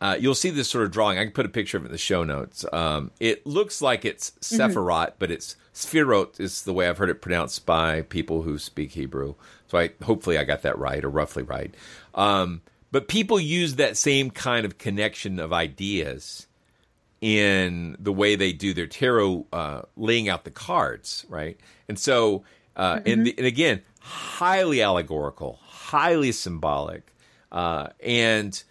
Uh, 0.00 0.16
you'll 0.18 0.34
see 0.34 0.50
this 0.50 0.68
sort 0.68 0.84
of 0.84 0.90
drawing. 0.90 1.18
I 1.18 1.24
can 1.24 1.32
put 1.32 1.46
a 1.46 1.50
picture 1.50 1.76
of 1.76 1.84
it 1.84 1.86
in 1.86 1.92
the 1.92 1.98
show 1.98 2.24
notes. 2.24 2.64
Um, 2.72 3.10
it 3.20 3.46
looks 3.46 3.80
like 3.80 4.04
it's 4.04 4.30
mm-hmm. 4.30 4.60
Sephirot, 4.60 5.06
mm-hmm. 5.06 5.16
but 5.18 5.30
it's 5.30 5.56
Sefirot 5.72 6.40
is 6.40 6.62
the 6.62 6.72
way 6.72 6.88
I've 6.88 6.98
heard 6.98 7.10
it 7.10 7.22
pronounced 7.22 7.64
by 7.66 8.02
people 8.02 8.42
who 8.42 8.58
speak 8.58 8.92
Hebrew. 8.92 9.34
So 9.68 9.78
I 9.78 9.90
hopefully 10.02 10.38
I 10.38 10.44
got 10.44 10.62
that 10.62 10.78
right 10.78 11.04
or 11.04 11.10
roughly 11.10 11.42
right. 11.42 11.74
Um, 12.14 12.62
but 12.90 13.08
people 13.08 13.40
use 13.40 13.74
that 13.76 13.96
same 13.96 14.30
kind 14.30 14.64
of 14.64 14.78
connection 14.78 15.40
of 15.40 15.52
ideas 15.52 16.46
in 17.24 17.96
the 17.98 18.12
way 18.12 18.36
they 18.36 18.52
do 18.52 18.74
their 18.74 18.86
tarot, 18.86 19.46
uh, 19.50 19.80
laying 19.96 20.28
out 20.28 20.44
the 20.44 20.50
cards, 20.50 21.24
right? 21.30 21.58
And 21.88 21.98
so, 21.98 22.44
uh, 22.76 22.96
mm-hmm. 22.96 23.10
and, 23.10 23.26
the, 23.26 23.34
and 23.38 23.46
again, 23.46 23.80
highly 24.02 24.82
allegorical, 24.82 25.58
highly 25.62 26.32
symbolic. 26.32 27.14
Uh, 27.50 27.88
and 28.04 28.62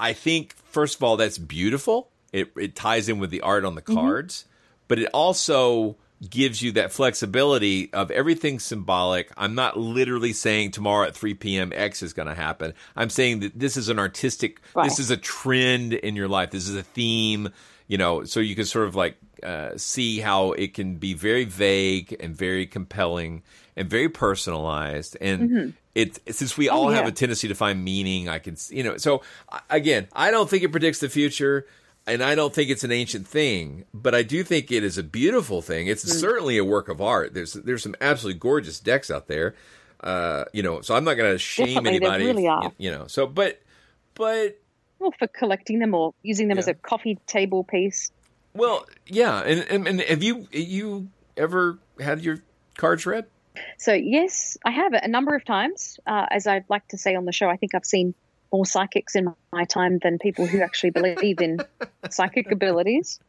I 0.00 0.14
think, 0.14 0.54
first 0.56 0.96
of 0.96 1.02
all, 1.02 1.18
that's 1.18 1.36
beautiful. 1.36 2.08
It, 2.32 2.50
it 2.56 2.74
ties 2.74 3.10
in 3.10 3.18
with 3.18 3.28
the 3.28 3.42
art 3.42 3.66
on 3.66 3.74
the 3.74 3.82
mm-hmm. 3.82 3.94
cards, 3.94 4.44
mm-hmm. 4.44 4.50
but 4.88 4.98
it 4.98 5.10
also 5.12 5.96
gives 6.28 6.62
you 6.62 6.72
that 6.72 6.92
flexibility 6.92 7.92
of 7.92 8.10
everything 8.10 8.58
symbolic. 8.58 9.30
I'm 9.36 9.54
not 9.54 9.78
literally 9.78 10.32
saying 10.32 10.70
tomorrow 10.70 11.06
at 11.06 11.14
3 11.14 11.34
p.m. 11.34 11.72
X 11.74 12.02
is 12.02 12.12
going 12.12 12.28
to 12.28 12.34
happen. 12.34 12.72
I'm 12.96 13.10
saying 13.10 13.40
that 13.40 13.58
this 13.58 13.76
is 13.76 13.88
an 13.88 13.98
artistic, 13.98 14.60
right. 14.74 14.88
this 14.88 14.98
is 14.98 15.10
a 15.10 15.16
trend 15.16 15.92
in 15.92 16.16
your 16.16 16.28
life. 16.28 16.50
This 16.50 16.68
is 16.68 16.74
a 16.74 16.82
theme, 16.82 17.50
you 17.86 17.98
know, 17.98 18.24
so 18.24 18.40
you 18.40 18.54
can 18.54 18.64
sort 18.64 18.88
of 18.88 18.94
like 18.94 19.16
uh, 19.42 19.70
see 19.76 20.20
how 20.20 20.52
it 20.52 20.74
can 20.74 20.96
be 20.96 21.14
very 21.14 21.44
vague 21.44 22.16
and 22.20 22.34
very 22.34 22.66
compelling 22.66 23.42
and 23.76 23.90
very 23.90 24.08
personalized. 24.08 25.16
And 25.20 25.50
mm-hmm. 25.50 25.70
it 25.94 26.18
since 26.34 26.56
we 26.56 26.70
oh, 26.70 26.74
all 26.74 26.90
yeah. 26.90 26.96
have 26.96 27.06
a 27.06 27.12
tendency 27.12 27.48
to 27.48 27.54
find 27.54 27.84
meaning, 27.84 28.28
I 28.28 28.38
can 28.38 28.56
you 28.70 28.82
know. 28.82 28.96
So 28.96 29.22
again, 29.68 30.08
I 30.14 30.30
don't 30.30 30.48
think 30.48 30.62
it 30.62 30.72
predicts 30.72 31.00
the 31.00 31.10
future. 31.10 31.66
And 32.06 32.22
I 32.22 32.36
don't 32.36 32.54
think 32.54 32.70
it's 32.70 32.84
an 32.84 32.92
ancient 32.92 33.26
thing, 33.26 33.84
but 33.92 34.14
I 34.14 34.22
do 34.22 34.44
think 34.44 34.70
it 34.70 34.84
is 34.84 34.96
a 34.96 35.02
beautiful 35.02 35.60
thing. 35.60 35.88
It's 35.88 36.04
mm. 36.04 36.20
certainly 36.20 36.56
a 36.56 36.64
work 36.64 36.88
of 36.88 37.00
art. 37.00 37.34
There's 37.34 37.54
there's 37.54 37.82
some 37.82 37.96
absolutely 38.00 38.38
gorgeous 38.38 38.78
decks 38.78 39.10
out 39.10 39.26
there, 39.26 39.56
uh, 40.04 40.44
you 40.52 40.62
know. 40.62 40.82
So 40.82 40.94
I'm 40.94 41.02
not 41.02 41.14
going 41.14 41.32
to 41.32 41.38
shame 41.38 41.82
Definitely, 41.82 41.96
anybody, 41.96 42.24
really 42.26 42.46
if, 42.46 42.72
you 42.78 42.92
know. 42.92 43.08
So, 43.08 43.26
but 43.26 43.60
but 44.14 44.56
well, 45.00 45.12
for 45.18 45.26
collecting 45.26 45.80
them 45.80 45.94
or 45.94 46.14
using 46.22 46.46
them 46.46 46.58
yeah. 46.58 46.60
as 46.60 46.68
a 46.68 46.74
coffee 46.74 47.18
table 47.26 47.64
piece. 47.64 48.12
Well, 48.54 48.86
yeah, 49.06 49.40
and, 49.40 49.66
and 49.68 49.88
and 49.88 50.00
have 50.02 50.22
you 50.22 50.46
you 50.52 51.08
ever 51.36 51.78
had 52.00 52.22
your 52.22 52.38
cards 52.76 53.04
read? 53.04 53.26
So, 53.78 53.92
yes, 53.92 54.56
I 54.64 54.70
have 54.70 54.92
a 54.92 55.08
number 55.08 55.34
of 55.34 55.44
times. 55.44 55.98
Uh, 56.06 56.26
as 56.30 56.46
I'd 56.46 56.64
like 56.68 56.86
to 56.88 56.98
say 56.98 57.14
on 57.14 57.24
the 57.24 57.32
show, 57.32 57.48
I 57.48 57.56
think 57.56 57.74
I've 57.74 57.84
seen 57.84 58.14
more 58.56 58.64
psychics 58.64 59.14
in 59.14 59.34
my 59.52 59.64
time 59.64 59.98
than 59.98 60.18
people 60.18 60.46
who 60.46 60.62
actually 60.62 60.90
believe 60.90 61.40
in 61.42 61.58
psychic 62.10 62.50
abilities. 62.50 63.20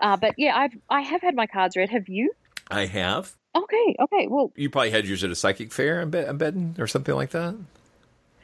Uh, 0.00 0.16
but 0.16 0.34
yeah, 0.38 0.56
I've 0.56 0.72
I 0.88 1.02
have 1.02 1.20
had 1.20 1.34
my 1.34 1.46
cards 1.46 1.76
read. 1.76 1.90
Have 1.90 2.08
you? 2.08 2.32
I 2.70 2.86
have. 2.86 3.34
Okay, 3.54 3.96
okay. 4.00 4.28
Well, 4.28 4.50
you 4.56 4.70
probably 4.70 4.90
had 4.90 5.06
yours 5.06 5.22
at 5.24 5.30
a 5.30 5.34
psychic 5.34 5.72
fair, 5.72 6.00
I'm, 6.00 6.10
bet, 6.10 6.26
I'm 6.26 6.38
betting, 6.38 6.74
or 6.78 6.86
something 6.86 7.14
like 7.14 7.30
that. 7.30 7.54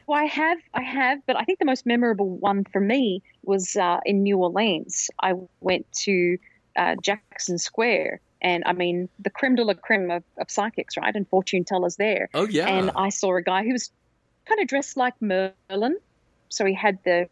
Well, 0.06 0.18
I 0.18 0.24
have, 0.24 0.58
I 0.74 0.82
have, 0.82 1.20
but 1.26 1.36
I 1.36 1.44
think 1.44 1.58
the 1.58 1.64
most 1.64 1.86
memorable 1.86 2.28
one 2.28 2.64
for 2.64 2.80
me 2.80 3.22
was 3.42 3.74
uh, 3.76 4.00
in 4.04 4.22
New 4.22 4.36
Orleans. 4.38 5.10
I 5.20 5.34
went 5.60 5.90
to 6.04 6.36
uh, 6.76 6.96
Jackson 7.02 7.56
Square, 7.56 8.20
and 8.42 8.64
I 8.66 8.74
mean 8.74 9.08
the 9.18 9.30
creme 9.30 9.54
de 9.54 9.64
la 9.64 9.74
creme 9.74 10.10
of, 10.10 10.24
of 10.36 10.50
psychics, 10.50 10.98
right, 10.98 11.14
and 11.14 11.26
fortune 11.26 11.64
tellers 11.64 11.96
there. 11.96 12.28
Oh 12.34 12.46
yeah. 12.46 12.68
And 12.68 12.90
I 12.94 13.08
saw 13.08 13.34
a 13.36 13.42
guy 13.42 13.64
who 13.64 13.72
was 13.72 13.90
kind 14.46 14.60
of 14.60 14.66
dressed 14.66 14.96
like 14.98 15.14
Merlin, 15.22 15.96
so 16.48 16.64
he 16.64 16.74
had 16.74 16.98
the 17.04 17.28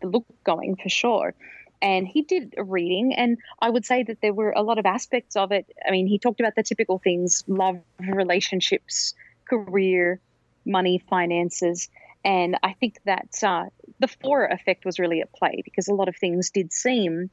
the 0.00 0.06
look 0.06 0.26
going 0.44 0.76
for 0.76 0.88
sure. 0.88 1.34
And 1.80 2.08
he 2.08 2.22
did 2.22 2.54
a 2.56 2.64
reading, 2.64 3.14
and 3.14 3.38
I 3.60 3.70
would 3.70 3.84
say 3.84 4.02
that 4.02 4.20
there 4.20 4.34
were 4.34 4.50
a 4.50 4.62
lot 4.62 4.78
of 4.78 4.86
aspects 4.86 5.36
of 5.36 5.52
it. 5.52 5.72
I 5.86 5.92
mean, 5.92 6.08
he 6.08 6.18
talked 6.18 6.40
about 6.40 6.56
the 6.56 6.64
typical 6.64 6.98
things: 6.98 7.44
love, 7.46 7.80
relationships, 8.00 9.14
career, 9.48 10.20
money, 10.66 11.02
finances. 11.08 11.88
And 12.24 12.56
I 12.62 12.72
think 12.72 12.96
that 13.04 13.28
uh, 13.44 13.66
the 14.00 14.08
Forer 14.08 14.52
effect 14.52 14.84
was 14.84 14.98
really 14.98 15.20
at 15.20 15.32
play 15.32 15.62
because 15.64 15.86
a 15.86 15.94
lot 15.94 16.08
of 16.08 16.16
things 16.16 16.50
did 16.50 16.72
seem 16.72 17.30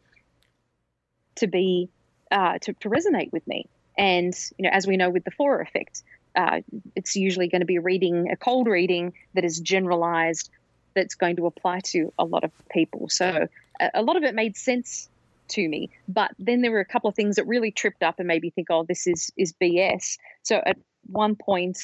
to 1.35 1.47
be 1.47 1.89
uh, 2.31 2.57
to, 2.59 2.73
to 2.73 2.89
resonate 2.89 3.31
with 3.31 3.45
me. 3.47 3.67
And 3.97 4.33
you 4.57 4.63
know, 4.63 4.69
as 4.71 4.85
we 4.85 4.97
know 4.97 5.09
with 5.09 5.23
the 5.23 5.31
Forer 5.31 5.61
effect, 5.61 6.03
uh, 6.35 6.61
it's 6.95 7.15
usually 7.15 7.47
going 7.47 7.61
to 7.61 7.65
be 7.65 7.79
reading 7.79 8.29
a 8.31 8.35
cold 8.35 8.67
reading 8.67 9.13
that 9.33 9.45
is 9.45 9.59
generalized, 9.59 10.49
that's 10.95 11.15
going 11.15 11.35
to 11.35 11.45
apply 11.45 11.81
to 11.81 12.13
a 12.17 12.25
lot 12.25 12.43
of 12.43 12.51
people. 12.69 13.09
So 13.09 13.47
a, 13.93 14.01
lot 14.01 14.17
of 14.17 14.23
it 14.23 14.33
made 14.33 14.57
sense 14.57 15.09
to 15.49 15.67
me, 15.67 15.89
but 16.07 16.31
then 16.39 16.61
there 16.61 16.71
were 16.71 16.79
a 16.79 16.85
couple 16.85 17.09
of 17.09 17.15
things 17.15 17.35
that 17.35 17.45
really 17.47 17.71
tripped 17.71 18.01
up 18.01 18.15
and 18.19 18.27
made 18.27 18.41
me 18.41 18.49
think, 18.49 18.67
oh, 18.71 18.85
this 18.87 19.05
is 19.05 19.31
is 19.37 19.53
BS. 19.61 20.17
So 20.43 20.61
at 20.65 20.77
one 21.05 21.35
point, 21.35 21.77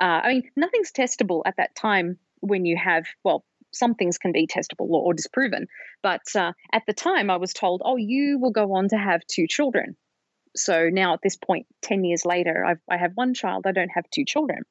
uh, 0.00 0.20
I 0.24 0.28
mean, 0.28 0.50
nothing's 0.56 0.90
testable 0.90 1.42
at 1.44 1.56
that 1.58 1.76
time 1.76 2.18
when 2.40 2.64
you 2.64 2.76
have 2.76 3.04
well 3.22 3.44
some 3.72 3.94
things 3.94 4.18
can 4.18 4.32
be 4.32 4.46
testable 4.46 4.88
or 4.88 5.14
disproven. 5.14 5.66
But 6.02 6.22
uh, 6.34 6.52
at 6.72 6.82
the 6.86 6.92
time, 6.92 7.30
I 7.30 7.36
was 7.36 7.52
told, 7.52 7.82
oh, 7.84 7.96
you 7.96 8.38
will 8.38 8.50
go 8.50 8.74
on 8.74 8.88
to 8.88 8.96
have 8.96 9.20
two 9.26 9.46
children. 9.46 9.96
So 10.56 10.88
now 10.88 11.14
at 11.14 11.20
this 11.22 11.36
point, 11.36 11.66
10 11.82 12.04
years 12.04 12.24
later, 12.24 12.64
I've, 12.64 12.80
I 12.90 12.96
have 12.96 13.12
one 13.14 13.34
child, 13.34 13.66
I 13.66 13.72
don't 13.72 13.90
have 13.94 14.10
two 14.10 14.24
children. 14.24 14.62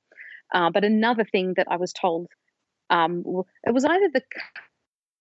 Uh, 0.53 0.71
but 0.71 0.84
another 0.84 1.23
thing 1.23 1.53
that 1.55 1.67
I 1.69 1.77
was 1.77 1.93
told, 1.93 2.27
um, 2.89 3.23
it 3.63 3.73
was 3.73 3.86
either 3.86 4.10
the 4.13 4.23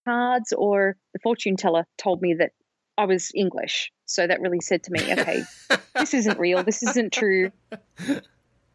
cards 0.05 0.53
or 0.53 0.97
the 1.13 1.19
fortune 1.21 1.57
teller 1.57 1.87
told 1.99 2.23
me 2.23 2.35
that 2.35 2.53
I 2.97 3.05
was 3.05 3.31
English. 3.35 3.93
So 4.07 4.27
that 4.27 4.41
really 4.41 4.61
said 4.61 4.83
to 4.85 4.93
me, 4.93 5.01
okay, 5.13 5.43
this 5.95 6.15
isn't 6.15 6.39
real, 6.39 6.65
this 6.65 6.83
isn't 6.83 7.13
true. 7.13 7.53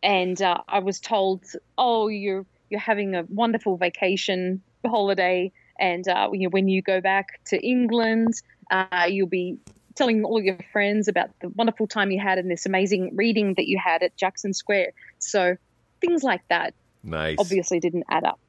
And 0.01 0.41
uh, 0.41 0.59
I 0.67 0.79
was 0.79 0.99
told, 0.99 1.43
oh, 1.77 2.07
you're 2.07 2.45
you're 2.69 2.79
having 2.79 3.15
a 3.15 3.23
wonderful 3.29 3.77
vacation 3.77 4.61
holiday, 4.85 5.51
and 5.79 6.07
uh, 6.07 6.29
you 6.33 6.41
know, 6.41 6.49
when 6.49 6.67
you 6.67 6.81
go 6.81 7.01
back 7.01 7.39
to 7.45 7.65
England, 7.65 8.33
uh, 8.71 9.07
you'll 9.09 9.27
be 9.27 9.57
telling 9.95 10.23
all 10.23 10.41
your 10.41 10.57
friends 10.71 11.07
about 11.07 11.29
the 11.39 11.49
wonderful 11.49 11.87
time 11.87 12.11
you 12.11 12.19
had 12.19 12.37
and 12.37 12.49
this 12.49 12.65
amazing 12.65 13.15
reading 13.15 13.53
that 13.55 13.67
you 13.67 13.77
had 13.77 14.01
at 14.03 14.15
Jackson 14.17 14.53
Square. 14.53 14.93
So 15.19 15.55
things 16.01 16.23
like 16.23 16.41
that, 16.49 16.73
nice, 17.03 17.37
obviously 17.39 17.79
didn't 17.79 18.05
add 18.09 18.23
up. 18.23 18.39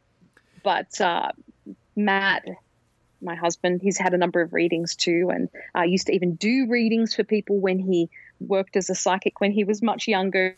But 0.64 1.00
uh, 1.00 1.30
Matt, 1.94 2.44
my 3.22 3.36
husband, 3.36 3.82
he's 3.82 3.98
had 3.98 4.14
a 4.14 4.18
number 4.18 4.40
of 4.40 4.52
readings 4.52 4.96
too, 4.96 5.30
and 5.32 5.48
uh, 5.76 5.82
used 5.82 6.08
to 6.08 6.12
even 6.12 6.34
do 6.34 6.66
readings 6.68 7.14
for 7.14 7.22
people 7.22 7.60
when 7.60 7.78
he 7.78 8.10
worked 8.40 8.76
as 8.76 8.90
a 8.90 8.94
psychic 8.96 9.40
when 9.40 9.52
he 9.52 9.62
was 9.62 9.80
much 9.80 10.08
younger. 10.08 10.56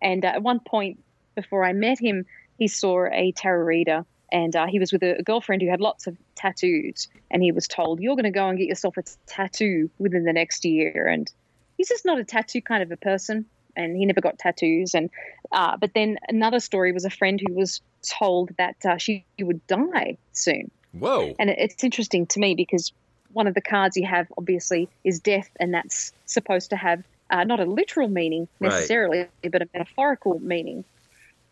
And 0.00 0.24
uh, 0.24 0.28
at 0.28 0.42
one 0.44 0.60
point, 0.60 1.02
before 1.34 1.64
I 1.64 1.72
met 1.72 1.98
him, 1.98 2.26
he 2.58 2.68
saw 2.68 3.06
a 3.06 3.32
tarot 3.32 3.64
reader 3.64 4.04
and 4.32 4.54
uh, 4.54 4.66
he 4.66 4.78
was 4.78 4.92
with 4.92 5.02
a, 5.02 5.22
girlfriend 5.24 5.62
who 5.62 5.68
had 5.68 5.80
lots 5.80 6.06
of 6.06 6.16
tattoos. 6.36 7.08
And 7.30 7.42
he 7.42 7.52
was 7.52 7.66
told 7.66 8.00
you're 8.00 8.16
going 8.16 8.24
to 8.24 8.30
go 8.30 8.48
and 8.48 8.58
get 8.58 8.68
yourself 8.68 8.96
a 8.96 9.02
tattoo 9.26 9.90
within 9.98 10.24
the 10.24 10.32
next 10.32 10.64
year. 10.64 11.08
And 11.08 11.30
he's 11.76 11.88
just 11.88 12.04
not 12.04 12.18
a 12.18 12.24
tattoo 12.24 12.60
kind 12.60 12.82
of 12.82 12.92
a 12.92 12.96
person 12.96 13.46
and 13.76 13.96
he 13.96 14.04
never 14.04 14.20
got 14.20 14.38
tattoos. 14.38 14.94
And 14.94 15.10
uh, 15.52 15.76
but 15.76 15.94
then 15.94 16.18
another 16.28 16.60
story 16.60 16.92
was 16.92 17.04
a 17.04 17.10
friend 17.10 17.40
who 17.44 17.54
was 17.54 17.80
told 18.08 18.50
that 18.56 18.76
uh, 18.84 18.96
she 18.96 19.24
would 19.38 19.64
die 19.66 20.16
soon 20.32 20.70
whoa 20.92 21.34
and 21.38 21.50
it's 21.50 21.84
interesting 21.84 22.26
to 22.26 22.40
me 22.40 22.54
because 22.54 22.92
one 23.32 23.46
of 23.46 23.54
the 23.54 23.60
cards 23.60 23.96
you 23.96 24.06
have 24.06 24.26
obviously 24.36 24.88
is 25.04 25.20
death 25.20 25.48
and 25.60 25.72
that's 25.72 26.12
supposed 26.26 26.70
to 26.70 26.76
have 26.76 27.02
uh, 27.30 27.44
not 27.44 27.60
a 27.60 27.64
literal 27.64 28.08
meaning 28.08 28.48
necessarily 28.58 29.18
right. 29.18 29.52
but 29.52 29.62
a 29.62 29.68
metaphorical 29.72 30.40
meaning 30.40 30.84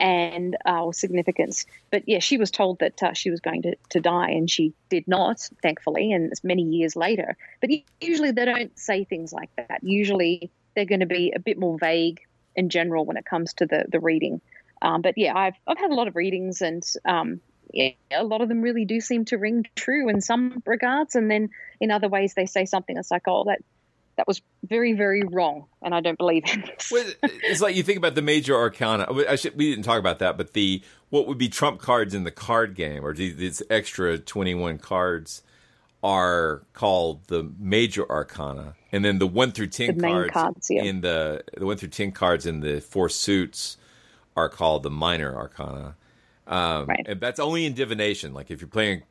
and 0.00 0.56
uh, 0.66 0.84
or 0.84 0.94
significance. 0.94 1.66
But 1.90 2.04
yeah, 2.06 2.20
she 2.20 2.37
was 2.37 2.50
told 2.50 2.78
that 2.80 3.02
uh, 3.02 3.12
she 3.12 3.30
was 3.30 3.40
going 3.40 3.62
to, 3.62 3.76
to 3.90 4.00
die, 4.00 4.30
and 4.30 4.50
she 4.50 4.72
did 4.88 5.08
not, 5.08 5.48
thankfully, 5.62 6.12
and 6.12 6.30
it's 6.30 6.44
many 6.44 6.62
years 6.62 6.96
later. 6.96 7.37
But 7.61 7.70
usually 8.00 8.30
they 8.30 8.44
don't 8.44 8.76
say 8.78 9.04
things 9.04 9.32
like 9.32 9.50
that. 9.56 9.80
Usually 9.82 10.50
they're 10.74 10.84
going 10.84 11.00
to 11.00 11.06
be 11.06 11.32
a 11.34 11.38
bit 11.38 11.58
more 11.58 11.78
vague 11.78 12.20
in 12.54 12.68
general 12.70 13.04
when 13.04 13.16
it 13.16 13.24
comes 13.24 13.54
to 13.54 13.66
the 13.66 13.84
the 13.88 14.00
reading. 14.00 14.40
Um, 14.81 15.03
but 15.03 15.14
yeah, 15.17 15.37
I've 15.37 15.55
I've 15.67 15.79
had 15.79 15.91
a 15.91 15.95
lot 15.95 16.09
of 16.09 16.17
readings, 16.17 16.61
and 16.61 16.85
um, 17.05 17.41
yeah, 17.73 17.91
a 18.12 18.25
lot 18.25 18.41
of 18.41 18.49
them 18.49 18.62
really 18.62 18.85
do 18.85 19.01
seem 19.01 19.25
to 19.27 19.38
ring 19.38 19.67
true 19.75 20.09
in 20.09 20.21
some 20.21 20.62
regards, 20.67 21.14
and 21.14 21.31
then 21.31 21.51
in 21.81 21.91
other 21.91 22.09
ways 22.09 22.35
they 22.35 22.47
say 22.47 22.64
something 22.64 22.95
that's 22.95 23.11
like, 23.11 23.23
oh, 23.27 23.45
that 23.45 23.61
that 24.17 24.27
was 24.27 24.43
very, 24.64 24.95
very 24.95 25.23
wrong, 25.23 25.67
and 25.81 25.95
I 25.95 26.01
don't 26.01 26.19
believe 26.19 26.43
in 26.53 26.62
this. 26.62 26.91
well, 26.91 27.05
it's 27.23 27.61
like 27.61 27.77
you 27.77 27.85
think 27.85 27.99
about 27.99 28.17
the 28.17 28.23
major 28.23 28.55
arcana. 28.57 29.07
Should, 29.37 29.57
we 29.57 29.71
didn't 29.71 29.85
talk 29.85 29.99
about 29.99 30.19
that, 30.19 30.37
but 30.37 30.53
the 30.53 30.83
what 31.11 31.27
would 31.27 31.38
be 31.38 31.49
trump 31.49 31.81
cards 31.81 32.14
in 32.14 32.25
the 32.25 32.31
card 32.31 32.75
game, 32.75 33.05
or 33.05 33.14
these 33.14 33.62
extra 33.71 34.19
twenty-one 34.19 34.79
cards, 34.79 35.43
are 36.03 36.62
called 36.73 37.29
the 37.29 37.51
major 37.59 38.09
arcana, 38.11 38.75
and 38.93 39.05
then 39.05 39.19
the 39.19 39.27
one 39.27 39.53
through 39.53 39.69
ten 39.69 40.01
cards, 40.01 40.33
cards 40.33 40.67
yeah. 40.69 40.83
in 40.83 41.01
the 41.01 41.45
the 41.57 41.64
one 41.64 41.77
through 41.77 41.88
ten 41.88 42.11
cards 42.11 42.45
in 42.45 42.61
the 42.61 42.81
four 42.81 43.09
suits 43.09 43.77
are 44.38 44.48
called 44.48 44.85
the 44.85 44.90
minor 44.90 45.35
arcana. 45.35 45.96
Um, 46.46 46.87
right. 46.87 47.05
And 47.07 47.20
that's 47.20 47.40
only 47.40 47.66
in 47.66 47.74
divination. 47.74 48.33
Like 48.33 48.51
if 48.51 48.61
you're 48.61 48.68
playing 48.68 49.03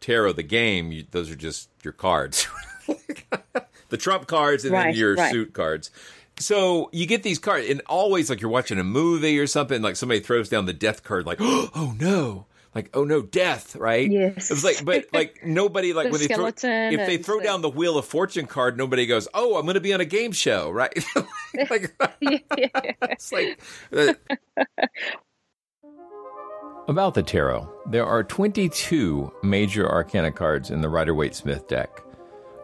tarot, 0.00 0.32
the 0.32 0.42
game, 0.42 0.92
you, 0.92 1.04
those 1.10 1.30
are 1.30 1.36
just 1.36 1.70
your 1.82 1.92
cards. 1.92 2.46
the 3.88 3.96
trump 3.96 4.26
cards 4.26 4.64
and 4.64 4.72
right, 4.72 4.86
then 4.86 4.94
your 4.96 5.14
right. 5.14 5.32
suit 5.32 5.52
cards. 5.52 5.90
So 6.38 6.90
you 6.92 7.06
get 7.06 7.22
these 7.22 7.38
cards, 7.38 7.68
and 7.68 7.80
always 7.86 8.28
like 8.28 8.40
you're 8.40 8.50
watching 8.50 8.78
a 8.80 8.84
movie 8.84 9.38
or 9.38 9.46
something, 9.46 9.80
like 9.82 9.94
somebody 9.94 10.18
throws 10.18 10.48
down 10.48 10.66
the 10.66 10.72
death 10.72 11.04
card, 11.04 11.26
like, 11.26 11.38
oh 11.40 11.94
no, 11.98 12.46
like 12.74 12.90
oh 12.94 13.04
no, 13.04 13.22
death, 13.22 13.76
right? 13.76 14.10
Yes. 14.10 14.50
it 14.50 14.54
was 14.54 14.64
like, 14.64 14.84
but 14.84 15.06
like 15.12 15.44
nobody 15.44 15.92
like 15.92 16.06
the 16.10 16.12
when 16.12 16.20
they 16.20 16.34
throw 16.34 16.46
if 16.46 17.06
they 17.06 17.16
throw 17.18 17.40
down 17.40 17.62
the 17.62 17.68
Wheel 17.68 17.96
of 17.96 18.04
Fortune 18.04 18.46
card, 18.46 18.76
nobody 18.76 19.06
goes, 19.06 19.28
oh, 19.34 19.56
I'm 19.56 19.62
going 19.62 19.74
to 19.74 19.80
be 19.80 19.94
on 19.94 20.00
a 20.00 20.04
game 20.04 20.32
show, 20.32 20.70
right? 20.70 20.92
like, 21.70 21.94
it's 22.20 23.32
like. 23.32 23.60
Uh, 23.92 24.14
about 26.86 27.14
the 27.14 27.22
tarot, 27.22 27.66
there 27.86 28.04
are 28.04 28.22
22 28.22 29.32
major 29.42 29.88
arcana 29.90 30.30
cards 30.30 30.70
in 30.70 30.82
the 30.82 30.88
Rider 30.88 31.14
Waite 31.14 31.34
Smith 31.34 31.66
deck. 31.66 32.02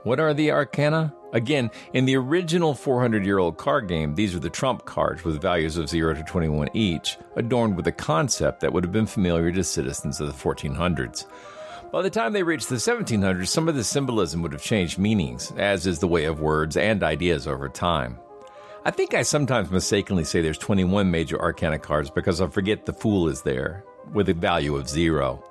What 0.03 0.21
are 0.21 0.35
the 0.35 0.51
arcana? 0.51 1.15
Again, 1.33 1.71
in 1.93 2.07
the 2.07 2.17
original 2.17 2.75
400 2.75 3.25
year 3.25 3.39
old 3.39 3.57
card 3.57 3.89
game, 3.89 4.15
these 4.15 4.35
are 4.35 4.41
the 4.41 4.51
trump 4.51 4.85
cards 4.85 5.25
with 5.25 5.41
values 5.41 5.77
of 5.77 5.89
0 5.89 6.15
to 6.15 6.23
21 6.25 6.69
each, 6.75 7.17
adorned 7.37 7.77
with 7.77 7.87
a 7.87 7.93
concept 7.93 8.61
that 8.61 8.73
would 8.73 8.85
have 8.85 8.93
been 8.93 9.07
familiar 9.07 9.53
to 9.53 9.63
citizens 9.63 10.21
of 10.21 10.27
the 10.27 10.33
1400s. 10.33 11.27
By 11.93 12.03
the 12.03 12.11
time 12.11 12.33
they 12.33 12.43
reached 12.43 12.69
the 12.69 12.77
1700s, 12.77 13.49
some 13.49 13.69
of 13.69 13.75
the 13.75 13.83
symbolism 13.83 14.43
would 14.43 14.53
have 14.53 14.63
changed 14.63 14.99
meanings, 14.99 15.53
as 15.57 15.87
is 15.87 15.99
the 15.99 16.07
way 16.09 16.25
of 16.25 16.41
words 16.41 16.77
and 16.77 17.03
ideas 17.03 17.47
over 17.47 17.69
time. 17.69 18.19
I 18.85 18.91
think 18.91 19.13
I 19.13 19.23
sometimes 19.23 19.71
mistakenly 19.71 20.25
say 20.25 20.41
there's 20.41 20.57
21 20.57 21.11
major 21.11 21.41
arcana 21.41 21.79
cards 21.79 22.11
because 22.11 22.41
I 22.41 22.47
forget 22.47 22.87
the 22.87 22.93
fool 22.93 23.29
is 23.29 23.43
there, 23.43 23.85
with 24.13 24.29
a 24.29 24.35
value 24.35 24.77
of 24.77 24.89
zero. 24.89 25.45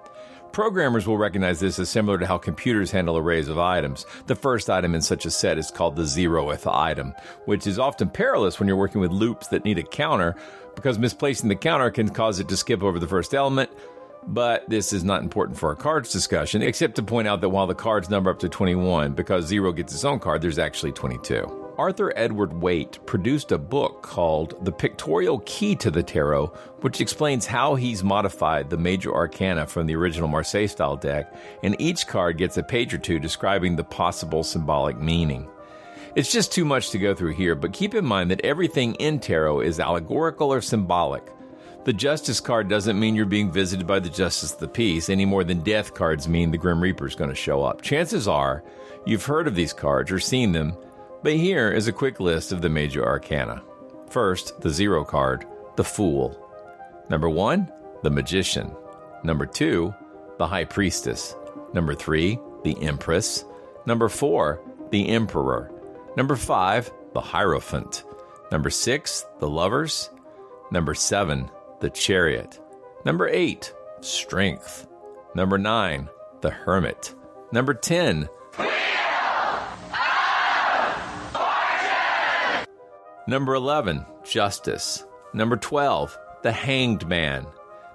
Programmers 0.59 1.07
will 1.07 1.17
recognize 1.17 1.61
this 1.61 1.79
as 1.79 1.89
similar 1.89 2.17
to 2.17 2.25
how 2.25 2.37
computers 2.37 2.91
handle 2.91 3.15
arrays 3.17 3.47
of 3.47 3.57
items. 3.57 4.05
The 4.25 4.35
first 4.35 4.69
item 4.69 4.93
in 4.93 5.01
such 5.01 5.25
a 5.25 5.31
set 5.31 5.57
is 5.57 5.71
called 5.71 5.95
the 5.95 6.03
zeroth 6.03 6.69
item, 6.69 7.13
which 7.45 7.65
is 7.65 7.79
often 7.79 8.09
perilous 8.09 8.59
when 8.59 8.67
you're 8.67 8.75
working 8.75 8.99
with 8.99 9.09
loops 9.09 9.47
that 9.47 9.63
need 9.63 9.77
a 9.77 9.83
counter 9.83 10.35
because 10.75 10.99
misplacing 10.99 11.47
the 11.47 11.55
counter 11.55 11.89
can 11.89 12.09
cause 12.09 12.41
it 12.41 12.49
to 12.49 12.57
skip 12.57 12.83
over 12.83 12.99
the 12.99 13.07
first 13.07 13.33
element. 13.33 13.69
But 14.27 14.69
this 14.69 14.91
is 14.91 15.05
not 15.05 15.23
important 15.23 15.57
for 15.57 15.69
our 15.69 15.75
cards 15.77 16.11
discussion, 16.11 16.61
except 16.61 16.95
to 16.95 17.03
point 17.03 17.29
out 17.29 17.39
that 17.39 17.47
while 17.47 17.65
the 17.65 17.73
cards 17.73 18.09
number 18.09 18.29
up 18.29 18.39
to 18.39 18.49
21, 18.49 19.13
because 19.13 19.45
zero 19.45 19.71
gets 19.71 19.93
its 19.93 20.03
own 20.03 20.19
card, 20.19 20.41
there's 20.41 20.59
actually 20.59 20.91
22. 20.91 21.58
Arthur 21.79 22.11
Edward 22.17 22.61
Waite 22.61 22.99
produced 23.05 23.53
a 23.53 23.57
book 23.57 24.01
called 24.01 24.65
The 24.65 24.71
Pictorial 24.71 25.39
Key 25.45 25.77
to 25.77 25.89
the 25.89 26.03
Tarot, 26.03 26.47
which 26.81 26.99
explains 26.99 27.45
how 27.45 27.75
he's 27.75 28.03
modified 28.03 28.69
the 28.69 28.75
major 28.75 29.15
arcana 29.15 29.65
from 29.65 29.87
the 29.87 29.95
original 29.95 30.27
Marseille 30.27 30.67
style 30.67 30.97
deck, 30.97 31.33
and 31.63 31.79
each 31.79 32.05
card 32.05 32.37
gets 32.37 32.57
a 32.57 32.63
page 32.63 32.93
or 32.93 32.97
two 32.97 33.17
describing 33.17 33.77
the 33.77 33.85
possible 33.85 34.43
symbolic 34.43 34.99
meaning. 34.99 35.47
It's 36.17 36.33
just 36.33 36.51
too 36.51 36.65
much 36.65 36.89
to 36.89 36.99
go 36.99 37.15
through 37.15 37.35
here, 37.35 37.55
but 37.55 37.71
keep 37.71 37.95
in 37.95 38.03
mind 38.03 38.29
that 38.31 38.43
everything 38.43 38.95
in 38.95 39.21
tarot 39.21 39.61
is 39.61 39.79
allegorical 39.79 40.51
or 40.51 40.59
symbolic. 40.59 41.31
The 41.85 41.93
Justice 41.93 42.41
card 42.41 42.67
doesn't 42.67 42.99
mean 42.99 43.15
you're 43.15 43.25
being 43.25 43.53
visited 43.53 43.87
by 43.87 43.99
the 43.99 44.09
Justice 44.09 44.51
of 44.51 44.59
the 44.59 44.67
Peace 44.67 45.09
any 45.09 45.23
more 45.23 45.45
than 45.45 45.61
Death 45.61 45.93
cards 45.93 46.27
mean 46.27 46.51
the 46.51 46.57
Grim 46.57 46.81
Reaper 46.81 47.07
is 47.07 47.15
going 47.15 47.29
to 47.29 47.35
show 47.37 47.63
up. 47.63 47.81
Chances 47.81 48.27
are 48.27 48.65
you've 49.05 49.23
heard 49.23 49.47
of 49.47 49.55
these 49.55 49.71
cards 49.71 50.11
or 50.11 50.19
seen 50.19 50.51
them, 50.51 50.75
but 51.23 51.33
here 51.33 51.71
is 51.71 51.87
a 51.87 51.93
quick 51.93 52.19
list 52.19 52.51
of 52.51 52.61
the 52.61 52.69
major 52.69 53.05
arcana. 53.05 53.61
First, 54.09 54.61
the 54.61 54.69
zero 54.69 55.03
card, 55.03 55.45
the 55.75 55.83
Fool. 55.83 56.37
Number 57.09 57.29
one, 57.29 57.71
the 58.03 58.09
Magician. 58.09 58.75
Number 59.23 59.45
two, 59.45 59.93
the 60.37 60.47
High 60.47 60.65
Priestess. 60.65 61.35
Number 61.73 61.93
three, 61.93 62.39
the 62.63 62.81
Empress. 62.81 63.45
Number 63.85 64.09
four, 64.09 64.61
the 64.91 65.09
Emperor. 65.09 65.71
Number 66.15 66.35
five, 66.35 66.91
the 67.13 67.21
Hierophant. 67.21 68.03
Number 68.51 68.69
six, 68.69 69.25
the 69.39 69.49
Lovers. 69.49 70.09
Number 70.71 70.93
seven, 70.93 71.49
the 71.81 71.89
Chariot. 71.89 72.59
Number 73.05 73.27
eight, 73.27 73.73
Strength. 74.01 74.87
Number 75.35 75.57
9, 75.57 76.09
the 76.41 76.49
Hermit. 76.49 77.13
Number 77.51 77.73
10, 77.73 78.29
Number 83.29 83.53
11, 83.53 84.07
Justice. 84.23 85.05
Number 85.35 85.55
12, 85.55 86.17
The 86.41 86.51
Hanged 86.51 87.07
Man. 87.07 87.45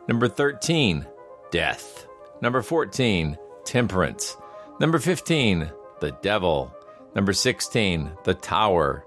Number 0.06 0.28
13, 0.28 1.04
Death. 1.50 2.06
Number 2.40 2.62
14, 2.62 3.36
Temperance. 3.64 4.36
Number 4.78 5.00
15, 5.00 5.72
The 5.98 6.12
Devil. 6.22 6.72
Number 7.16 7.32
16, 7.32 8.12
The 8.22 8.34
Tower. 8.34 9.04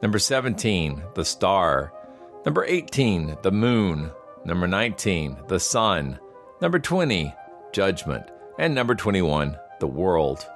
Number 0.00 0.18
17, 0.18 1.02
The 1.14 1.26
Star. 1.26 1.92
Number 2.46 2.64
18, 2.64 3.36
The 3.42 3.52
Moon. 3.52 4.10
Number 4.46 4.66
19, 4.66 5.36
The 5.46 5.60
Sun. 5.60 6.18
Number 6.62 6.78
20, 6.78 7.34
Judgment. 7.72 8.24
And 8.58 8.74
number 8.74 8.94
21, 8.94 9.58
The 9.80 9.86
World. 9.86 10.46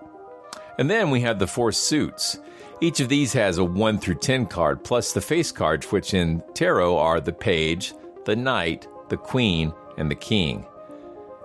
And 0.78 0.88
then 0.88 1.10
we 1.10 1.20
have 1.20 1.38
the 1.38 1.46
four 1.46 1.72
suits. 1.72 2.38
Each 2.82 3.00
of 3.00 3.10
these 3.10 3.34
has 3.34 3.58
a 3.58 3.64
1 3.64 3.98
through 3.98 4.14
10 4.14 4.46
card, 4.46 4.82
plus 4.82 5.12
the 5.12 5.20
face 5.20 5.52
cards, 5.52 5.92
which 5.92 6.14
in 6.14 6.42
tarot 6.54 6.96
are 6.96 7.20
the 7.20 7.32
page, 7.32 7.92
the 8.24 8.34
knight, 8.34 8.88
the 9.10 9.18
queen, 9.18 9.74
and 9.98 10.10
the 10.10 10.14
king. 10.14 10.64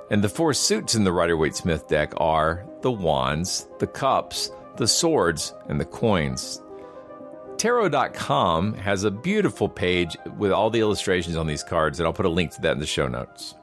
And 0.09 0.23
the 0.23 0.29
four 0.29 0.53
suits 0.53 0.95
in 0.95 1.03
the 1.03 1.11
Rider 1.11 1.35
Waite 1.35 1.55
Smith 1.55 1.89
deck 1.89 2.13
are 2.17 2.65
the 2.83 2.91
wands, 2.91 3.67
the 3.79 3.87
cups, 3.87 4.49
the 4.77 4.87
swords, 4.87 5.53
and 5.67 5.77
the 5.77 5.85
coins. 5.85 6.61
Tarot.com 7.57 8.73
has 8.75 9.03
a 9.03 9.11
beautiful 9.11 9.67
page 9.67 10.15
with 10.37 10.51
all 10.51 10.69
the 10.69 10.79
illustrations 10.79 11.35
on 11.35 11.47
these 11.47 11.63
cards, 11.63 11.99
and 11.99 12.07
I'll 12.07 12.13
put 12.13 12.25
a 12.25 12.29
link 12.29 12.51
to 12.51 12.61
that 12.61 12.73
in 12.73 12.79
the 12.79 12.85
show 12.85 13.09
notes. 13.09 13.55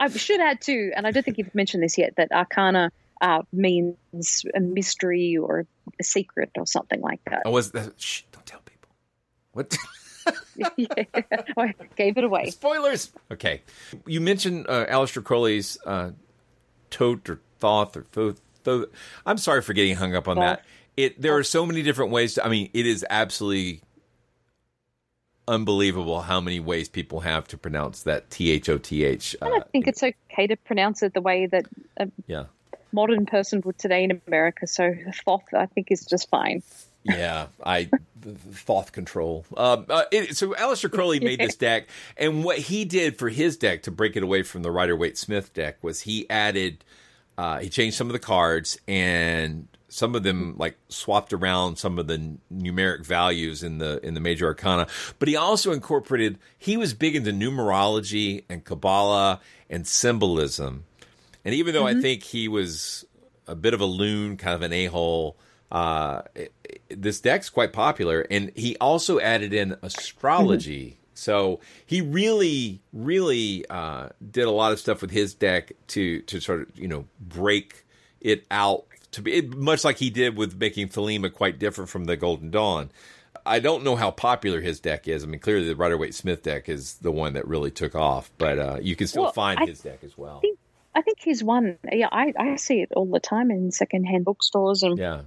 I 0.00 0.08
should 0.08 0.40
add 0.40 0.62
too, 0.62 0.92
and 0.96 1.06
I 1.06 1.10
don't 1.10 1.22
think 1.22 1.36
you've 1.36 1.54
mentioned 1.54 1.82
this 1.82 1.98
yet, 1.98 2.16
that 2.16 2.32
Arcana 2.32 2.90
uh, 3.22 3.42
means 3.52 4.44
a 4.54 4.60
mystery 4.60 5.36
or 5.36 5.66
a 5.98 6.04
secret 6.04 6.50
or 6.58 6.66
something 6.66 7.00
like 7.00 7.20
that. 7.30 7.42
I 7.46 7.48
was 7.48 7.70
that, 7.70 7.98
shh, 7.98 8.22
don't 8.32 8.44
tell 8.44 8.60
people. 8.66 8.90
What? 9.52 9.76
yeah, 10.56 10.68
I 11.56 11.74
gave 11.96 12.16
it 12.16 12.24
away. 12.24 12.50
Spoilers. 12.50 13.10
Okay, 13.30 13.62
you 14.06 14.20
mentioned 14.20 14.66
uh, 14.68 14.86
Aleister 14.86 15.22
Crowley's 15.24 15.78
uh, 15.84 16.10
tote 16.90 17.28
or 17.28 17.40
thoth 17.58 17.96
or 17.96 18.06
thoth. 18.12 18.40
thoth. 18.62 18.86
I'm 19.26 19.38
sorry 19.38 19.62
for 19.62 19.72
getting 19.72 19.96
hung 19.96 20.14
up 20.14 20.28
on 20.28 20.36
that. 20.38 20.64
It 20.96 21.20
there 21.20 21.36
are 21.36 21.42
so 21.42 21.66
many 21.66 21.82
different 21.82 22.12
ways. 22.12 22.34
To, 22.34 22.44
I 22.44 22.48
mean, 22.48 22.70
it 22.72 22.86
is 22.86 23.04
absolutely 23.10 23.82
unbelievable 25.48 26.20
how 26.20 26.40
many 26.40 26.60
ways 26.60 26.88
people 26.88 27.20
have 27.20 27.48
to 27.48 27.58
pronounce 27.58 28.04
that 28.04 28.30
T 28.30 28.52
H 28.52 28.68
O 28.68 28.78
T 28.78 29.02
H. 29.02 29.34
I 29.42 29.60
think 29.72 29.88
it's 29.88 30.04
okay 30.04 30.46
to 30.46 30.56
pronounce 30.56 31.02
it 31.02 31.14
the 31.14 31.20
way 31.20 31.46
that 31.46 31.66
a 31.96 32.08
Yeah. 32.28 32.44
Modern 32.92 33.26
person 33.26 33.62
would 33.64 33.78
today 33.78 34.04
in 34.04 34.20
America. 34.26 34.66
So 34.66 34.94
thoth, 35.26 35.42
I 35.54 35.66
think, 35.66 35.88
is 35.90 36.04
just 36.06 36.28
fine. 36.28 36.62
Yeah, 37.04 37.46
I 37.64 37.90
Thoth 38.22 38.92
control. 38.92 39.44
Um, 39.56 39.86
uh, 39.88 40.04
it, 40.12 40.36
so 40.36 40.52
Aleister 40.54 40.90
Crowley 40.90 41.20
made 41.20 41.40
this 41.40 41.56
deck, 41.68 41.88
and 42.16 42.44
what 42.44 42.58
he 42.58 42.84
did 42.84 43.18
for 43.18 43.28
his 43.28 43.56
deck 43.56 43.82
to 43.84 43.90
break 43.90 44.16
it 44.16 44.22
away 44.22 44.42
from 44.42 44.62
the 44.62 44.70
Rider 44.70 44.96
Waite 44.96 45.18
Smith 45.18 45.52
deck 45.52 45.78
was 45.82 46.02
he 46.02 46.28
added, 46.30 46.84
uh, 47.36 47.58
he 47.58 47.68
changed 47.68 47.96
some 47.96 48.06
of 48.06 48.12
the 48.12 48.20
cards, 48.20 48.78
and 48.86 49.66
some 49.88 50.14
of 50.14 50.22
them 50.22 50.54
like 50.56 50.78
swapped 50.88 51.32
around 51.32 51.76
some 51.76 51.98
of 51.98 52.06
the 52.06 52.36
numeric 52.52 53.04
values 53.04 53.62
in 53.62 53.78
the 53.78 54.00
in 54.06 54.14
the 54.14 54.20
major 54.20 54.46
arcana. 54.46 54.86
But 55.18 55.28
he 55.28 55.36
also 55.36 55.72
incorporated. 55.72 56.38
He 56.56 56.76
was 56.76 56.94
big 56.94 57.16
into 57.16 57.32
numerology 57.32 58.44
and 58.48 58.64
Kabbalah 58.64 59.40
and 59.68 59.86
symbolism, 59.86 60.84
and 61.44 61.54
even 61.54 61.74
though 61.74 61.86
I 61.86 61.94
think 62.00 62.22
he 62.22 62.48
was 62.48 63.04
a 63.46 63.54
bit 63.54 63.74
of 63.74 63.80
a 63.80 63.86
loon, 63.86 64.36
kind 64.36 64.54
of 64.54 64.62
an 64.62 64.72
a 64.72 64.86
hole. 64.86 65.36
Uh, 65.70 66.20
this 66.90 67.20
deck's 67.20 67.48
quite 67.48 67.72
popular, 67.72 68.26
and 68.30 68.52
he 68.54 68.76
also 68.76 69.18
added 69.18 69.54
in 69.54 69.74
astrology. 69.82 70.98
So 71.14 71.60
he 71.86 72.00
really, 72.00 72.80
really 72.92 73.64
uh, 73.70 74.10
did 74.30 74.44
a 74.44 74.50
lot 74.50 74.72
of 74.72 74.78
stuff 74.80 75.00
with 75.00 75.10
his 75.10 75.34
deck 75.34 75.72
to 75.88 76.20
to 76.22 76.40
sort 76.40 76.62
of 76.62 76.78
you 76.78 76.88
know 76.88 77.06
break 77.20 77.84
it 78.20 78.44
out 78.50 78.84
to 79.12 79.22
be 79.22 79.34
it, 79.34 79.56
much 79.56 79.84
like 79.84 79.96
he 79.98 80.10
did 80.10 80.36
with 80.36 80.58
making 80.58 80.88
Thelema 80.88 81.32
quite 81.32 81.58
different 81.58 81.90
from 81.90 82.04
the 82.04 82.16
Golden 82.16 82.50
Dawn. 82.50 82.90
I 83.44 83.58
don't 83.58 83.82
know 83.82 83.96
how 83.96 84.10
popular 84.10 84.60
his 84.60 84.78
deck 84.78 85.08
is. 85.08 85.24
I 85.24 85.26
mean, 85.26 85.40
clearly 85.40 85.66
the 85.68 85.74
Rider 85.74 85.96
Waite 85.96 86.14
Smith 86.14 86.42
deck 86.42 86.68
is 86.68 86.94
the 86.94 87.10
one 87.10 87.32
that 87.32 87.46
really 87.48 87.70
took 87.70 87.94
off, 87.94 88.30
but 88.38 88.58
uh, 88.58 88.78
you 88.80 88.94
can 88.94 89.06
still 89.06 89.24
Well, 89.24 89.32
find 89.32 89.58
I 89.58 89.66
his 89.66 89.80
deck 89.80 90.04
as 90.04 90.16
well. 90.16 90.40
think 90.40 90.58
I 90.94 91.02
think 91.02 91.18
he's 91.20 91.42
one. 91.42 91.78
Yeah, 91.90 92.08
I, 92.12 92.32
I 92.38 92.56
see 92.56 92.80
it 92.82 92.90
all 92.94 93.06
the 93.06 93.20
time 93.20 93.50
in 93.50 93.70
secondhand 93.70 94.24
bookstores 94.24 94.82
and 94.82 94.98
Yeah. 94.98 95.22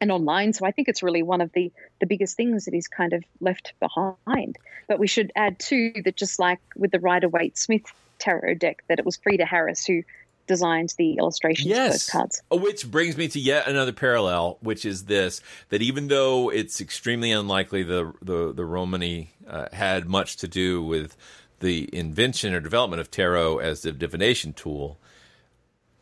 and 0.00 0.10
online. 0.12 0.52
So 0.52 0.64
I 0.66 0.70
think 0.70 0.88
it's 0.88 1.02
really 1.02 1.22
one 1.22 1.40
of 1.40 1.52
the 1.52 1.72
the 2.00 2.06
biggest 2.06 2.36
things 2.36 2.64
that 2.66 2.74
he's 2.74 2.88
kind 2.88 3.12
of 3.12 3.24
left 3.40 3.72
behind. 3.80 4.56
But 4.88 4.98
we 4.98 5.06
should 5.06 5.32
add 5.34 5.58
too 5.58 5.92
that 6.04 6.16
just 6.16 6.38
like 6.38 6.60
with 6.76 6.90
the 6.90 7.00
Rider 7.00 7.28
Waite 7.28 7.58
Smith 7.58 7.82
tarot 8.18 8.54
deck, 8.54 8.84
that 8.88 8.98
it 8.98 9.04
was 9.04 9.16
Frieda 9.16 9.44
Harris 9.46 9.84
who 9.84 10.02
designed 10.46 10.92
the 10.98 11.14
illustrations 11.14 11.72
for 11.74 11.88
those 11.88 12.08
cards. 12.10 12.42
Oh, 12.50 12.58
Which 12.58 12.88
brings 12.90 13.16
me 13.16 13.28
to 13.28 13.40
yet 13.40 13.66
another 13.66 13.92
parallel, 13.92 14.58
which 14.60 14.84
is 14.84 15.06
this: 15.06 15.40
that 15.70 15.80
even 15.82 16.08
though 16.08 16.50
it's 16.50 16.80
extremely 16.80 17.32
unlikely 17.32 17.82
the 17.82 18.12
the 18.22 18.52
the 18.52 18.64
Romani 18.64 19.30
uh, 19.48 19.68
had 19.72 20.06
much 20.06 20.36
to 20.36 20.46
do 20.48 20.82
with 20.82 21.16
the 21.64 21.88
invention 21.92 22.52
or 22.54 22.60
development 22.60 23.00
of 23.00 23.10
tarot 23.10 23.58
as 23.58 23.82
the 23.82 23.90
divination 23.90 24.52
tool, 24.52 24.98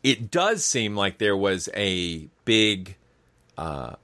it 0.03 0.29
does 0.29 0.63
seem 0.65 0.95
like 0.95 1.17
there 1.17 1.37
was 1.37 1.69
a 1.75 2.27
big 2.45 2.97
uh, 3.57 3.95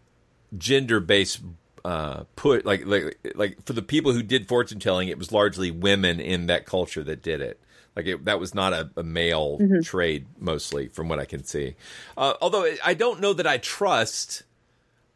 gender 0.58 1.00
based 1.00 1.42
uh, 1.86 2.24
put 2.36 2.66
like 2.66 2.86
like 2.86 3.18
like 3.36 3.64
for 3.66 3.74
the 3.74 3.82
people 3.82 4.14
who 4.14 4.24
did 4.24 4.48
fortune 4.48 4.80
telling, 4.80 5.08
it 5.10 5.18
was 5.18 5.32
largely 5.32 5.70
women 5.72 6.20
in 6.20 6.48
that 6.48 6.66
culture 6.66 7.04
that 7.04 7.22
did 7.22 7.42
it. 7.42 7.60
Like 7.96 8.06
it, 8.06 8.26
that 8.26 8.40
was 8.40 8.54
not 8.56 8.72
a, 8.74 8.90
a 8.96 9.04
male 9.04 9.58
Mhm. 9.60 9.84
trade 9.84 10.26
mostly, 10.40 10.88
from 10.88 11.10
what 11.10 11.20
I 11.20 11.26
can 11.26 11.44
see. 11.44 11.76
Uh, 12.18 12.34
although 12.42 12.66
I 12.86 12.94
don't 12.94 13.20
know 13.20 13.34
that 13.34 13.48
I 13.48 13.58
trust 13.58 14.44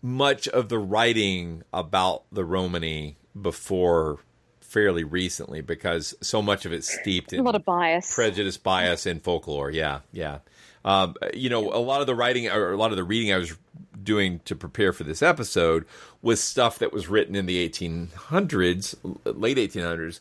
much 0.02 0.48
of 0.50 0.68
the 0.68 0.80
writing 0.80 1.64
about 1.74 2.24
the 2.32 2.44
Romani 2.44 3.16
before 3.40 4.20
fairly 4.74 5.04
recently 5.04 5.62
because 5.62 6.16
so 6.20 6.42
much 6.42 6.66
of 6.66 6.74
it's 6.74 6.92
steeped 7.00 7.32
in 7.32 7.40
A 7.40 7.44
lot 7.44 7.54
of 7.56 7.64
bias. 7.64 8.14
prejudice, 8.14 8.58
bias, 8.58 9.06
and 9.06 9.22
folklore. 9.22 9.70
Yeah, 9.70 10.00
yeah. 10.12 10.40
Um, 10.84 11.16
you 11.34 11.50
know, 11.50 11.72
a 11.72 11.80
lot 11.80 12.02
of 12.02 12.08
the 12.08 12.16
writing 12.16 12.50
or 12.50 12.72
a 12.74 12.76
lot 12.78 12.90
of 12.92 12.98
the 12.98 13.04
reading 13.04 13.32
I 13.32 13.38
was 13.38 13.56
doing 14.04 14.42
to 14.46 14.56
prepare 14.56 14.92
for 14.92 15.04
this 15.06 15.22
episode 15.22 15.86
was 16.22 16.44
stuff 16.44 16.80
that 16.80 16.92
was 16.92 17.08
written 17.08 17.36
in 17.36 17.46
the 17.46 17.70
1800s, 17.70 18.96
late 19.24 19.58
1800s, 19.58 20.20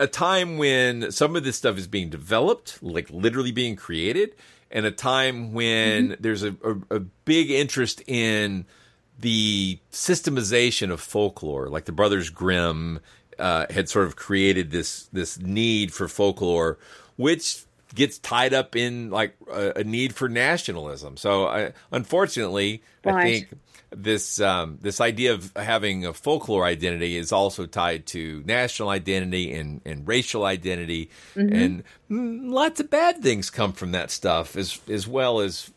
a 0.00 0.06
time 0.06 0.56
when 0.58 1.10
some 1.10 1.36
of 1.36 1.44
this 1.44 1.56
stuff 1.56 1.76
is 1.76 1.86
being 1.88 2.08
developed, 2.08 2.82
like 2.82 3.10
literally 3.10 3.52
being 3.52 3.76
created, 3.76 4.34
and 4.70 4.86
a 4.86 4.90
time 4.92 5.52
when 5.52 6.16
there's 6.20 6.42
a, 6.44 6.54
a, 6.64 6.96
a 6.96 7.00
big 7.00 7.50
interest 7.50 8.00
in 8.06 8.64
the 9.18 9.78
systemization 9.90 10.90
of 10.92 11.00
folklore, 11.00 11.68
like 11.68 11.84
the 11.84 11.92
Brothers 11.92 12.30
Grimm 12.30 13.00
uh, 13.38 13.66
had 13.70 13.88
sort 13.88 14.06
of 14.06 14.16
created 14.16 14.70
this 14.70 15.08
this 15.12 15.38
need 15.38 15.92
for 15.92 16.08
folklore, 16.08 16.78
which 17.16 17.62
gets 17.94 18.18
tied 18.18 18.52
up 18.52 18.76
in 18.76 19.10
like 19.10 19.34
a, 19.50 19.80
a 19.80 19.84
need 19.84 20.14
for 20.14 20.28
nationalism. 20.28 21.16
So, 21.16 21.46
I, 21.46 21.72
unfortunately, 21.90 22.82
I 23.04 23.22
think 23.22 23.48
this 23.90 24.38
um, 24.40 24.78
this 24.82 25.00
idea 25.00 25.32
of 25.32 25.50
having 25.56 26.04
a 26.04 26.12
folklore 26.12 26.64
identity 26.66 27.16
is 27.16 27.32
also 27.32 27.64
tied 27.64 28.04
to 28.08 28.42
national 28.44 28.90
identity 28.90 29.54
and, 29.54 29.80
and 29.86 30.06
racial 30.06 30.44
identity, 30.44 31.08
Mhm. 31.34 31.54
and 31.54 31.84
mm, 32.10 32.52
lots 32.52 32.80
of 32.80 32.90
bad 32.90 33.22
things 33.22 33.48
come 33.48 33.72
from 33.72 33.92
that 33.92 34.10
stuff 34.10 34.56
as 34.56 34.78
as 34.90 35.08
well 35.08 35.40
as 35.40 35.70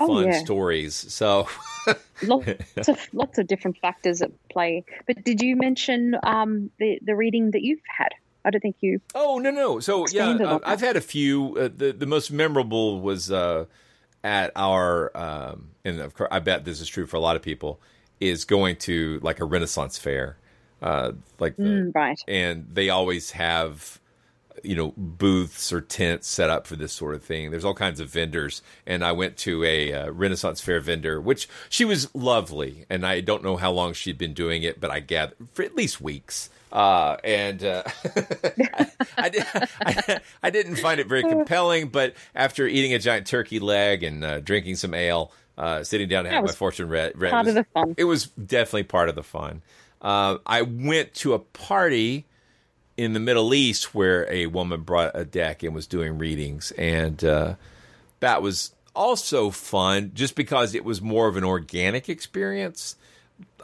Oh, 0.00 0.06
fun 0.06 0.26
yeah. 0.26 0.38
stories. 0.44 0.94
So. 0.94 1.48
lots 2.22 2.88
of 2.88 3.08
lots 3.12 3.38
of 3.38 3.46
different 3.46 3.76
factors 3.78 4.22
at 4.22 4.30
play. 4.48 4.84
But 5.06 5.22
did 5.24 5.42
you 5.42 5.56
mention 5.56 6.16
um, 6.22 6.70
the 6.78 6.98
the 7.02 7.14
reading 7.14 7.50
that 7.50 7.62
you've 7.62 7.80
had? 7.86 8.08
I 8.44 8.50
don't 8.50 8.60
think 8.60 8.76
you. 8.80 9.00
Oh 9.14 9.38
no 9.38 9.50
no. 9.50 9.80
So 9.80 10.06
yeah, 10.10 10.28
uh, 10.30 10.58
I've 10.64 10.80
had 10.80 10.96
a 10.96 11.00
few. 11.00 11.56
Uh, 11.58 11.68
the 11.74 11.92
the 11.92 12.06
most 12.06 12.30
memorable 12.30 13.00
was 13.00 13.30
uh, 13.30 13.64
at 14.22 14.52
our, 14.56 15.14
um, 15.16 15.70
and 15.84 16.00
of 16.00 16.14
course, 16.14 16.28
I 16.30 16.38
bet 16.38 16.64
this 16.64 16.80
is 16.80 16.88
true 16.88 17.06
for 17.06 17.16
a 17.16 17.20
lot 17.20 17.36
of 17.36 17.42
people. 17.42 17.80
Is 18.20 18.44
going 18.44 18.76
to 18.76 19.18
like 19.22 19.40
a 19.40 19.44
Renaissance 19.44 19.98
fair, 19.98 20.36
uh, 20.80 21.12
like 21.38 21.56
the, 21.56 21.62
Mm, 21.62 21.94
right. 21.94 22.18
and 22.28 22.66
they 22.72 22.88
always 22.88 23.32
have 23.32 24.00
you 24.62 24.74
know 24.74 24.92
booths 24.96 25.72
or 25.72 25.80
tents 25.80 26.28
set 26.28 26.50
up 26.50 26.66
for 26.66 26.76
this 26.76 26.92
sort 26.92 27.14
of 27.14 27.22
thing. 27.22 27.50
There's 27.50 27.64
all 27.64 27.74
kinds 27.74 28.00
of 28.00 28.08
vendors, 28.08 28.62
and 28.86 29.04
I 29.04 29.12
went 29.12 29.36
to 29.38 29.64
a 29.64 29.92
uh, 29.92 30.10
Renaissance 30.10 30.60
Fair 30.60 30.80
vendor, 30.80 31.20
which 31.20 31.48
she 31.68 31.84
was 31.84 32.12
lovely, 32.14 32.86
and 32.88 33.06
I 33.06 33.20
don't 33.20 33.42
know 33.42 33.56
how 33.56 33.72
long 33.72 33.92
she'd 33.92 34.18
been 34.18 34.34
doing 34.34 34.62
it, 34.62 34.80
but 34.80 34.90
I 34.90 35.00
gathered 35.00 35.36
for 35.52 35.62
at 35.62 35.74
least 35.74 36.00
weeks. 36.00 36.50
Uh, 36.72 37.16
and 37.22 37.62
uh, 37.62 37.84
I, 38.74 38.90
I, 39.16 39.28
did, 39.28 39.46
I, 39.54 40.20
I, 40.42 40.50
didn't 40.50 40.74
find 40.76 40.98
it 40.98 41.06
very 41.06 41.22
compelling, 41.22 41.86
but 41.86 42.14
after 42.34 42.66
eating 42.66 42.92
a 42.94 42.98
giant 42.98 43.28
turkey 43.28 43.60
leg 43.60 44.02
and 44.02 44.24
uh, 44.24 44.40
drinking 44.40 44.74
some 44.74 44.92
ale, 44.92 45.30
uh, 45.56 45.84
sitting 45.84 46.08
down 46.08 46.24
to 46.24 46.30
have 46.30 46.44
my 46.44 46.50
fortune 46.50 46.88
read, 46.88 47.12
read 47.14 47.30
part 47.30 47.46
was, 47.46 47.54
of 47.54 47.64
the 47.64 47.70
fun. 47.72 47.94
It 47.96 48.04
was 48.04 48.26
definitely 48.26 48.84
part 48.84 49.08
of 49.08 49.14
the 49.14 49.22
fun. 49.22 49.62
Uh, 50.02 50.38
I 50.44 50.62
went 50.62 51.14
to 51.14 51.34
a 51.34 51.38
party 51.38 52.26
in 52.96 53.12
the 53.12 53.20
Middle 53.20 53.54
East 53.54 53.94
where 53.94 54.30
a 54.30 54.46
woman 54.46 54.82
brought 54.82 55.12
a 55.14 55.24
deck 55.24 55.62
and 55.62 55.74
was 55.74 55.86
doing 55.86 56.18
readings, 56.18 56.72
and 56.72 57.22
uh, 57.24 57.54
that 58.20 58.42
was 58.42 58.72
also 58.94 59.50
fun 59.50 60.12
just 60.14 60.34
because 60.34 60.74
it 60.74 60.84
was 60.84 61.02
more 61.02 61.26
of 61.26 61.36
an 61.36 61.44
organic 61.44 62.08
experience. 62.08 62.96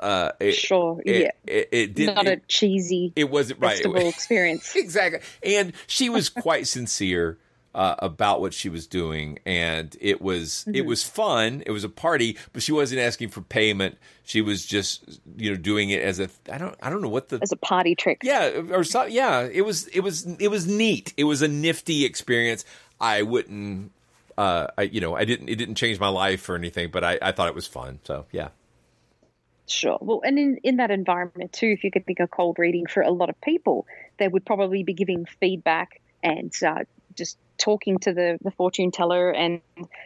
Uh, 0.01 0.33
it, 0.41 0.53
sure, 0.53 1.01
it, 1.07 1.23
yeah, 1.23 1.31
it, 1.47 1.69
it 1.71 1.95
did 1.95 2.15
not 2.15 2.27
a 2.27 2.37
cheesy. 2.49 3.13
It 3.15 3.31
wasn't 3.31 3.61
right. 3.61 3.77
Festival 3.77 3.97
experience 4.09 4.75
exactly, 4.75 5.21
and 5.43 5.73
she 5.87 6.09
was 6.09 6.29
quite 6.29 6.67
sincere. 6.67 7.39
Uh, 7.73 7.95
about 8.01 8.41
what 8.41 8.53
she 8.53 8.69
was 8.69 8.89
doing, 8.89 9.39
and 9.47 9.97
it 10.01 10.21
was 10.21 10.65
mm-hmm. 10.67 10.75
it 10.75 10.87
was 10.87 11.05
fun. 11.05 11.63
It 11.65 11.71
was 11.71 11.85
a 11.85 11.89
party, 11.89 12.37
but 12.53 12.65
she 12.65 12.73
wasn't 12.73 13.01
asking 13.01 13.29
for 13.29 13.43
payment. 13.43 13.97
She 14.25 14.41
was 14.41 14.67
just 14.67 15.21
you 15.37 15.51
know 15.51 15.57
doing 15.57 15.91
it 15.91 16.03
as 16.03 16.19
a 16.19 16.29
I 16.51 16.59
don't 16.59 16.75
I 16.83 16.91
don't 16.91 17.01
know 17.01 17.09
what 17.09 17.29
the 17.29 17.39
as 17.41 17.53
a 17.53 17.57
party 17.57 17.95
trick. 17.95 18.23
Yeah, 18.25 18.63
or 18.73 18.83
so, 18.83 19.05
yeah. 19.05 19.43
It 19.43 19.61
was 19.61 19.87
it 19.87 20.01
was 20.01 20.27
it 20.41 20.49
was 20.49 20.67
neat. 20.67 21.15
It 21.17 21.23
was 21.23 21.43
a 21.43 21.49
nifty 21.49 22.05
experience. 22.05 22.65
I 23.01 23.23
wouldn't. 23.23 23.93
Uh, 24.37 24.67
I 24.77 24.83
you 24.83 25.01
know 25.01 25.15
I 25.15 25.25
didn't 25.25 25.49
it 25.49 25.55
didn't 25.55 25.77
change 25.77 26.01
my 26.01 26.09
life 26.09 26.49
or 26.49 26.57
anything, 26.57 26.91
but 26.91 27.05
I, 27.05 27.19
I 27.23 27.31
thought 27.31 27.47
it 27.47 27.55
was 27.55 27.69
fun. 27.69 28.01
So 28.03 28.27
yeah. 28.33 28.49
Sure. 29.69 29.99
Well, 30.01 30.23
and 30.25 30.37
in, 30.41 30.57
in 30.65 30.77
that 30.79 30.91
environment 30.91 31.53
too, 31.53 31.69
if 31.69 31.85
you 31.85 31.93
could 31.93 32.05
think 32.05 32.19
of 32.19 32.33
cold 32.33 32.59
reading 32.59 32.87
for 32.87 33.03
a 33.03 33.13
lot 33.13 33.31
of 33.31 33.41
people, 33.41 33.87
they 34.19 34.27
would 34.27 34.45
probably 34.45 34.83
be 34.83 34.95
giving 34.95 35.27
feedback 35.39 36.01
and 36.23 36.53
uh, 36.67 36.85
just 37.17 37.39
talking 37.59 37.99
to 37.99 38.13
the, 38.13 38.39
the 38.43 38.51
fortune 38.53 38.91
teller, 38.91 39.31
and 39.31 39.61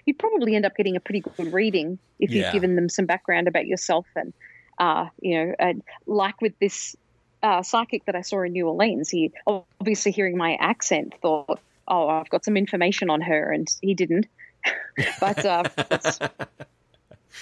you'd 0.05 0.19
probably 0.19 0.57
end 0.57 0.67
up 0.67 0.77
getting 0.77 0.97
a 0.97 1.01
pretty 1.01 1.21
good 1.21 1.53
reading 1.53 1.99
if 2.19 2.31
Yeah. 2.31 2.45
you've 2.45 2.53
given 2.53 2.77
them 2.77 2.89
some 2.89 3.07
background 3.07 3.49
about 3.49 3.67
yourself. 3.67 4.07
And, 4.17 4.33
uh, 4.79 5.07
you 5.21 5.39
know, 5.39 5.55
uh, 5.59 5.73
like 6.07 6.41
with 6.41 6.55
this 6.61 6.97
uh, 7.43 7.63
psychic 7.63 8.05
that 8.07 8.17
I 8.17 8.23
saw 8.23 8.43
in 8.43 8.53
New 8.53 8.69
Orleans, 8.69 9.11
he 9.11 9.33
obviously 9.47 10.13
hearing 10.13 10.37
my 10.37 10.57
accent 10.61 11.15
thought, 11.21 11.61
oh, 11.87 12.09
I've 12.09 12.31
got 12.31 12.45
some 12.45 12.57
information 12.57 13.11
on 13.11 13.21
her, 13.21 13.53
and 13.53 13.69
he 13.83 13.95
didn't. 13.95 14.27
but 15.21 15.45
uh, 15.45 15.65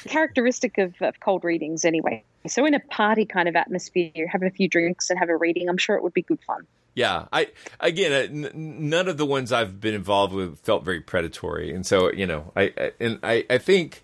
characteristic 0.08 0.78
of, 0.78 0.94
of 1.00 1.20
cold 1.20 1.44
readings 1.44 1.84
anyway. 1.84 2.24
So 2.48 2.66
in 2.66 2.74
a 2.74 2.80
party 2.80 3.24
kind 3.24 3.48
of 3.48 3.54
atmosphere, 3.54 4.26
have 4.26 4.42
a 4.42 4.50
few 4.50 4.68
drinks 4.68 5.10
and 5.10 5.18
have 5.18 5.28
a 5.28 5.36
reading. 5.36 5.68
I'm 5.68 5.78
sure 5.78 5.96
it 5.96 6.02
would 6.02 6.14
be 6.14 6.22
good 6.22 6.40
fun. 6.46 6.66
Yeah, 6.94 7.26
I 7.32 7.48
again, 7.80 8.12
n- 8.12 8.88
none 8.90 9.08
of 9.08 9.16
the 9.16 9.24
ones 9.24 9.50
I've 9.50 9.80
been 9.80 9.94
involved 9.94 10.34
with 10.34 10.58
felt 10.60 10.84
very 10.84 11.00
predatory, 11.00 11.74
and 11.74 11.86
so 11.86 12.12
you 12.12 12.26
know, 12.26 12.52
I, 12.54 12.72
I 12.76 12.92
and 13.00 13.18
I, 13.22 13.46
I 13.48 13.58
think 13.58 14.02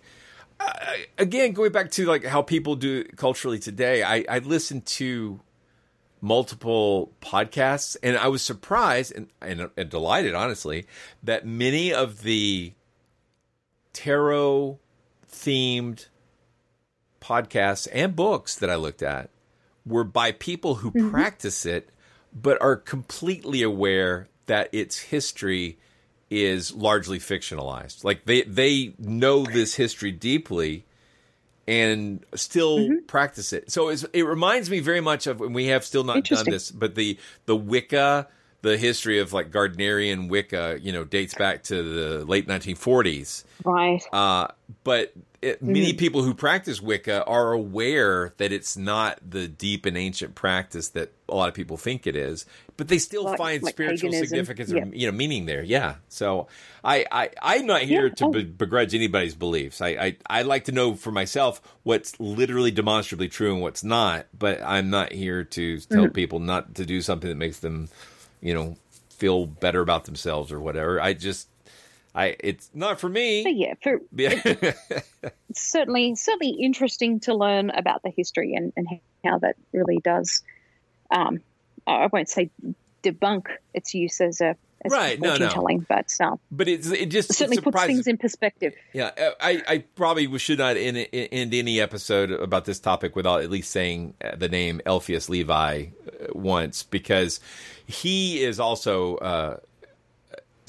I, 0.59 1.05
again 1.17 1.51
going 1.51 1.71
back 1.71 1.91
to 1.91 2.05
like 2.05 2.25
how 2.25 2.41
people 2.41 2.75
do 2.75 3.03
culturally 3.03 3.59
today, 3.59 4.01
I, 4.01 4.25
I 4.27 4.39
listened 4.39 4.87
to 4.87 5.39
multiple 6.21 7.11
podcasts, 7.21 7.95
and 8.01 8.17
I 8.17 8.27
was 8.27 8.41
surprised 8.41 9.13
and, 9.15 9.27
and, 9.41 9.69
and 9.77 9.89
delighted, 9.89 10.33
honestly, 10.33 10.85
that 11.23 11.45
many 11.45 11.93
of 11.93 12.23
the 12.23 12.73
tarot 13.93 14.79
themed 15.31 16.07
podcasts 17.21 17.87
and 17.93 18.15
books 18.15 18.55
that 18.55 18.69
I 18.69 18.75
looked 18.75 19.03
at 19.03 19.29
were 19.85 20.03
by 20.03 20.31
people 20.31 20.75
who 20.75 20.91
mm-hmm. 20.91 21.11
practice 21.11 21.65
it 21.65 21.89
but 22.33 22.61
are 22.61 22.75
completely 22.75 23.61
aware 23.61 24.27
that 24.45 24.69
its 24.71 24.97
history 24.99 25.77
is 26.29 26.73
largely 26.73 27.19
fictionalized. 27.19 28.03
Like 28.03 28.25
they 28.25 28.43
they 28.43 28.93
know 28.97 29.45
this 29.45 29.75
history 29.75 30.11
deeply 30.11 30.85
and 31.67 32.25
still 32.33 32.87
practice 33.07 33.53
it. 33.53 33.71
So 33.71 33.89
it's, 33.89 34.03
it 34.13 34.23
reminds 34.23 34.69
me 34.69 34.79
very 34.79 35.01
much 35.01 35.27
of 35.27 35.39
when 35.39 35.53
we 35.53 35.67
have 35.67 35.85
still 35.85 36.03
not 36.03 36.23
done 36.23 36.45
this, 36.45 36.71
but 36.71 36.95
the 36.95 37.17
the 37.45 37.55
Wicca, 37.55 38.27
the 38.61 38.77
history 38.77 39.19
of 39.19 39.33
like 39.33 39.51
Gardnerian 39.51 40.29
Wicca, 40.29 40.79
you 40.81 40.91
know, 40.91 41.03
dates 41.03 41.35
back 41.35 41.63
to 41.63 41.83
the 41.83 42.25
late 42.25 42.47
1940s. 42.47 43.43
Right. 43.63 44.01
Uh, 44.11 44.47
but 44.83 45.13
it, 45.41 45.61
many 45.61 45.93
Mhm. 45.93 45.97
people 45.97 46.23
who 46.23 46.33
practice 46.33 46.81
Wicca 46.81 47.23
are 47.25 47.53
aware 47.53 48.33
that 48.37 48.51
it's 48.51 48.75
not 48.75 49.19
the 49.27 49.47
deep 49.47 49.85
and 49.85 49.97
ancient 49.97 50.35
practice 50.35 50.89
that 50.89 51.11
a 51.29 51.35
lot 51.35 51.47
of 51.47 51.53
people 51.53 51.77
think 51.77 52.05
it 52.05 52.15
is, 52.15 52.45
but 52.75 52.87
they 52.89 52.97
still 52.97 53.23
Like- 53.23 53.37
find 53.37 53.63
like 53.63 53.73
spiritual 53.75 54.09
paganism. 54.09 54.27
significance 54.27 54.71
Yeah. 54.71 54.83
or 54.83 54.95
you 54.95 55.05
know 55.07 55.11
meaning 55.17 55.45
there. 55.45 55.63
Yeah. 55.63 55.95
So 56.09 56.47
I, 56.83 57.05
I 57.11 57.29
I'm 57.41 57.65
not 57.65 57.83
here 57.83 58.07
Yeah. 58.07 58.13
to 58.15 58.25
Oh. 58.25 58.31
be- 58.31 58.43
begrudge 58.43 58.93
anybody's 58.93 59.35
beliefs. 59.35 59.79
I, 59.81 59.89
I 59.89 60.17
I 60.29 60.41
like 60.41 60.65
to 60.65 60.71
know 60.71 60.95
for 60.95 61.11
myself 61.11 61.61
what's 61.83 62.19
literally 62.19 62.71
demonstrably 62.71 63.29
true 63.29 63.53
and 63.53 63.61
what's 63.61 63.83
not. 63.83 64.27
But 64.37 64.61
I'm 64.61 64.89
not 64.89 65.11
here 65.13 65.43
to 65.43 65.77
tell 65.79 66.05
Mhm. 66.07 66.13
people 66.13 66.39
not 66.39 66.75
to 66.75 66.85
do 66.85 67.01
something 67.01 67.29
that 67.29 67.35
makes 67.37 67.59
them, 67.59 67.87
you 68.41 68.53
know, 68.53 68.75
feel 69.09 69.45
better 69.45 69.81
about 69.81 70.05
themselves 70.05 70.51
or 70.51 70.59
whatever. 70.59 70.99
I 71.01 71.13
just 71.13 71.47
I 72.15 72.35
it's 72.39 72.69
not 72.73 72.99
for 72.99 73.09
me. 73.09 73.43
But 73.43 73.55
yeah, 73.55 73.73
for 73.81 73.99
it's 75.49 75.61
certainly 75.71 76.15
certainly 76.15 76.51
interesting 76.51 77.19
to 77.21 77.33
learn 77.33 77.69
about 77.69 78.03
the 78.03 78.09
history 78.09 78.55
and, 78.55 78.73
and 78.75 78.87
how 79.23 79.39
that 79.39 79.55
really 79.71 79.99
does. 80.03 80.43
Um, 81.11 81.41
I 81.87 82.07
won't 82.11 82.29
say 82.29 82.49
debunk 83.03 83.47
its 83.73 83.93
use 83.93 84.21
as 84.21 84.41
a 84.41 84.55
as 84.85 84.93
Right, 84.93 85.19
no, 85.19 85.35
no. 85.35 85.49
telling, 85.49 85.85
but 85.89 86.09
um, 86.21 86.39
but 86.51 86.67
it's 86.67 86.87
it 86.87 87.07
just 87.07 87.33
certainly 87.33 87.57
it 87.57 87.63
puts 87.63 87.83
things 87.83 88.07
in 88.07 88.17
perspective. 88.17 88.73
Yeah, 88.93 89.11
uh, 89.17 89.31
I, 89.41 89.61
I 89.67 89.77
probably 89.95 90.37
should 90.39 90.59
not 90.59 90.77
end, 90.77 91.05
end 91.11 91.53
any 91.53 91.81
episode 91.81 92.31
about 92.31 92.65
this 92.65 92.79
topic 92.79 93.15
without 93.15 93.41
at 93.41 93.49
least 93.49 93.71
saying 93.71 94.13
uh, 94.23 94.35
the 94.37 94.47
name 94.47 94.81
Eliphas 94.85 95.27
Levi 95.27 95.85
uh, 95.85 96.27
once 96.31 96.83
because 96.83 97.41
he 97.85 98.41
is 98.41 98.59
also 98.59 99.17
uh, 99.17 99.57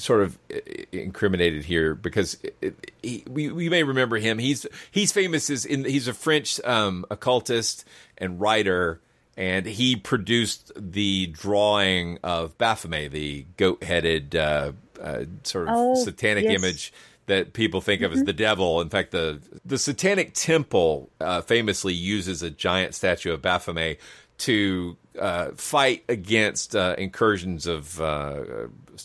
sort 0.00 0.22
of 0.22 0.38
uh, 0.52 0.58
incriminated 0.92 1.64
here 1.64 1.94
because 1.94 2.36
he, 3.02 3.24
we, 3.28 3.50
we 3.50 3.68
may 3.68 3.82
remember 3.82 4.16
him. 4.16 4.38
He's 4.38 4.66
he's 4.90 5.12
famous 5.12 5.50
as 5.50 5.64
in 5.64 5.84
he's 5.84 6.08
a 6.08 6.14
French 6.14 6.60
um, 6.64 7.04
occultist 7.10 7.84
and 8.18 8.40
writer. 8.40 9.00
And 9.36 9.64
he 9.64 9.96
produced 9.96 10.72
the 10.76 11.28
drawing 11.28 12.18
of 12.22 12.58
Baphomet, 12.58 13.12
the 13.12 13.46
goat-headed 13.56 14.36
uh, 14.36 14.72
uh, 15.00 15.24
sort 15.44 15.68
of 15.68 15.74
Oh, 15.74 15.94
satanic 15.94 16.44
yes. 16.44 16.58
image 16.58 16.92
that 17.24 17.54
people 17.54 17.80
think 17.80 18.02
of 18.02 18.12
as 18.12 18.22
the 18.24 18.34
devil. 18.34 18.82
In 18.82 18.90
fact, 18.90 19.12
the 19.12 19.40
the 19.64 19.78
Satanic 19.78 20.34
Temple 20.34 21.08
uh, 21.20 21.40
famously 21.40 21.94
uses 21.94 22.42
a 22.42 22.50
giant 22.50 22.94
statue 22.94 23.32
of 23.32 23.40
Baphomet 23.40 23.98
to 24.40 24.96
uh, 25.18 25.50
fight 25.56 26.04
against 26.08 26.74
uh, 26.76 26.94
incursions 26.98 27.66
of 27.66 28.00
uh, 28.00 28.42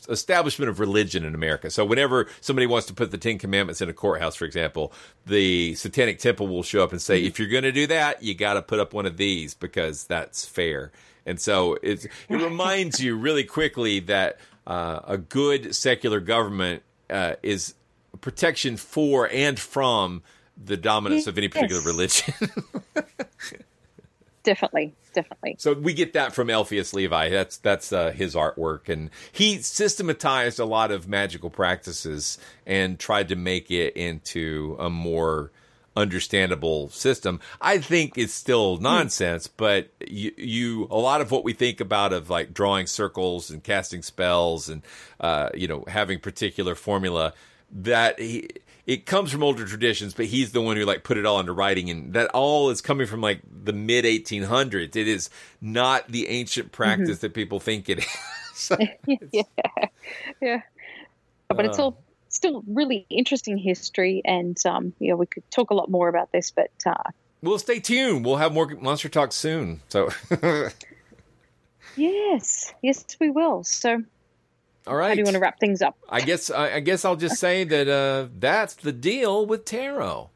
establishment 0.09 0.69
of 0.69 0.79
religion 0.79 1.23
in 1.25 1.33
America. 1.35 1.69
So 1.69 1.83
whenever 1.85 2.27
somebody 2.41 2.67
wants 2.67 2.87
to 2.87 2.93
put 2.93 3.11
the 3.11 3.17
Ten 3.17 3.37
Commandments 3.37 3.81
in 3.81 3.89
a 3.89 3.93
courthouse, 3.93 4.35
for 4.35 4.45
example, 4.45 4.91
the 5.25 5.75
Satanic 5.75 6.19
Temple 6.19 6.47
will 6.47 6.63
show 6.63 6.83
up 6.83 6.91
and 6.91 7.01
say, 7.01 7.23
"If 7.23 7.39
you're 7.39 7.47
going 7.49 7.63
to 7.63 7.71
do 7.71 7.87
that, 7.87 8.21
you 8.23 8.33
got 8.35 8.53
to 8.53 8.61
put 8.61 8.79
up 8.79 8.93
one 8.93 9.05
of 9.05 9.17
these 9.17 9.53
because 9.53 10.05
that's 10.05 10.45
fair." 10.45 10.91
And 11.25 11.39
so 11.41 11.77
it's, 11.81 12.05
it 12.05 12.11
reminds 12.29 12.99
you 12.99 13.17
really 13.17 13.43
quickly 13.43 13.99
that 14.01 14.39
uh, 14.67 14.99
a 15.05 15.17
good 15.17 15.75
secular 15.75 16.19
government 16.19 16.83
uh, 17.09 17.33
is 17.43 17.73
protection 18.21 18.77
for 18.77 19.27
and 19.29 19.59
from 19.59 20.23
the 20.63 20.77
dominance 20.77 21.27
of 21.27 21.37
any 21.37 21.47
particular 21.49 21.81
Yes. 21.81 21.85
religion. 21.85 22.33
Definitely, 24.43 24.93
definitely. 25.15 25.55
so 25.57 25.73
we 25.73 25.93
get 25.93 26.13
that 26.13 26.33
from 26.33 26.49
Eliphas 26.49 26.93
Levi. 26.93 27.29
That's 27.29 27.57
that's 27.57 27.91
uh, 27.91 28.11
his 28.11 28.35
artwork, 28.35 28.89
and 28.89 29.09
he 29.31 29.61
systematized 29.61 30.59
a 30.59 30.65
lot 30.65 30.91
of 30.91 31.07
magical 31.07 31.49
practices 31.49 32.37
and 32.65 32.99
tried 32.99 33.29
to 33.29 33.35
make 33.35 33.71
it 33.71 33.95
into 33.95 34.75
a 34.79 34.89
more 34.89 35.51
understandable 35.95 36.89
system. 36.89 37.39
I 37.61 37.77
think 37.77 38.17
it's 38.17 38.33
still 38.33 38.77
nonsense, 38.77 39.47
but 39.47 39.89
you, 40.05 40.33
you 40.37 40.87
a 40.91 40.97
lot 40.97 41.21
of 41.21 41.31
what 41.31 41.43
we 41.43 41.53
think 41.53 41.79
about 41.79 42.13
of 42.13 42.29
like 42.29 42.53
drawing 42.53 42.87
circles 42.87 43.49
and 43.49 43.63
casting 43.63 44.01
spells 44.01 44.69
and 44.69 44.81
uh, 45.19 45.49
you 45.53 45.67
know 45.67 45.85
having 45.87 46.19
particular 46.19 46.75
formula 46.75 47.33
that 47.71 48.19
he 48.19 48.49
it 48.85 49.05
comes 49.07 49.31
from 49.31 49.41
older 49.41 49.65
traditions, 49.65 50.13
but 50.13 50.25
he's 50.25 50.51
the 50.51 50.61
one 50.61 50.77
who 50.77 50.85
like 50.85 51.03
put 51.03 51.17
it 51.17 51.25
all 51.25 51.39
into 51.39 51.53
writing, 51.53 51.89
and 51.89 52.13
that 52.13 52.29
all 52.31 52.69
is 52.69 52.81
coming 52.81 53.07
from 53.07 53.21
like 53.21 53.41
the 53.63 53.73
mid 53.73 54.05
1800s. 54.05 54.95
It 54.95 55.07
is 55.07 55.29
not 55.59 56.07
the 56.07 56.27
ancient 56.27 56.71
practice 56.71 57.19
that 57.19 57.33
people 57.33 57.59
think 57.59 57.89
it 57.89 57.99
is. 57.99 58.71
Yeah, 59.31 59.43
yeah. 60.41 60.61
But 61.49 61.65
it's 61.65 61.77
Uh. 61.79 61.83
all 61.85 62.03
still 62.29 62.63
really 62.67 63.05
interesting 63.09 63.57
history, 63.57 64.21
and 64.25 64.57
um, 64.65 64.93
you 64.99 65.09
know, 65.09 65.15
we 65.15 65.25
could 65.25 65.49
talk 65.51 65.71
a 65.71 65.73
lot 65.73 65.89
more 65.89 66.07
about 66.07 66.31
this, 66.31 66.51
but 66.51 66.71
uh, 66.85 66.93
we'll 67.41 67.59
stay 67.59 67.79
tuned. 67.79 68.23
We'll 68.25 68.37
have 68.37 68.53
more 68.53 68.67
Monster 68.67 69.09
Talk 69.09 69.31
soon. 69.31 69.81
So, 69.89 70.09
yes, 71.95 72.73
yes, 72.81 73.05
we 73.19 73.29
will. 73.29 73.63
So, 73.63 74.03
all 74.87 74.95
right. 74.95 75.09
how 75.09 75.13
do 75.15 75.19
you 75.19 75.23
want 75.25 75.35
to 75.35 75.39
wrap 75.39 75.59
things 75.59 75.81
up? 75.81 75.97
I 76.09 76.21
guess 76.21 76.49
I, 76.51 76.75
I 76.75 76.79
guess 76.79 77.05
I'll 77.05 77.15
just 77.15 77.37
say 77.39 77.63
that 77.63 77.87
uh, 77.87 78.27
that's 78.37 78.75
the 78.75 78.91
deal 78.91 79.45
with 79.45 79.65
tarot. 79.65 80.29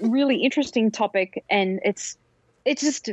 really 0.00 0.42
interesting 0.42 0.90
topic 0.90 1.42
and 1.48 1.80
it's 1.84 2.16
it's 2.64 2.82
just 2.82 3.10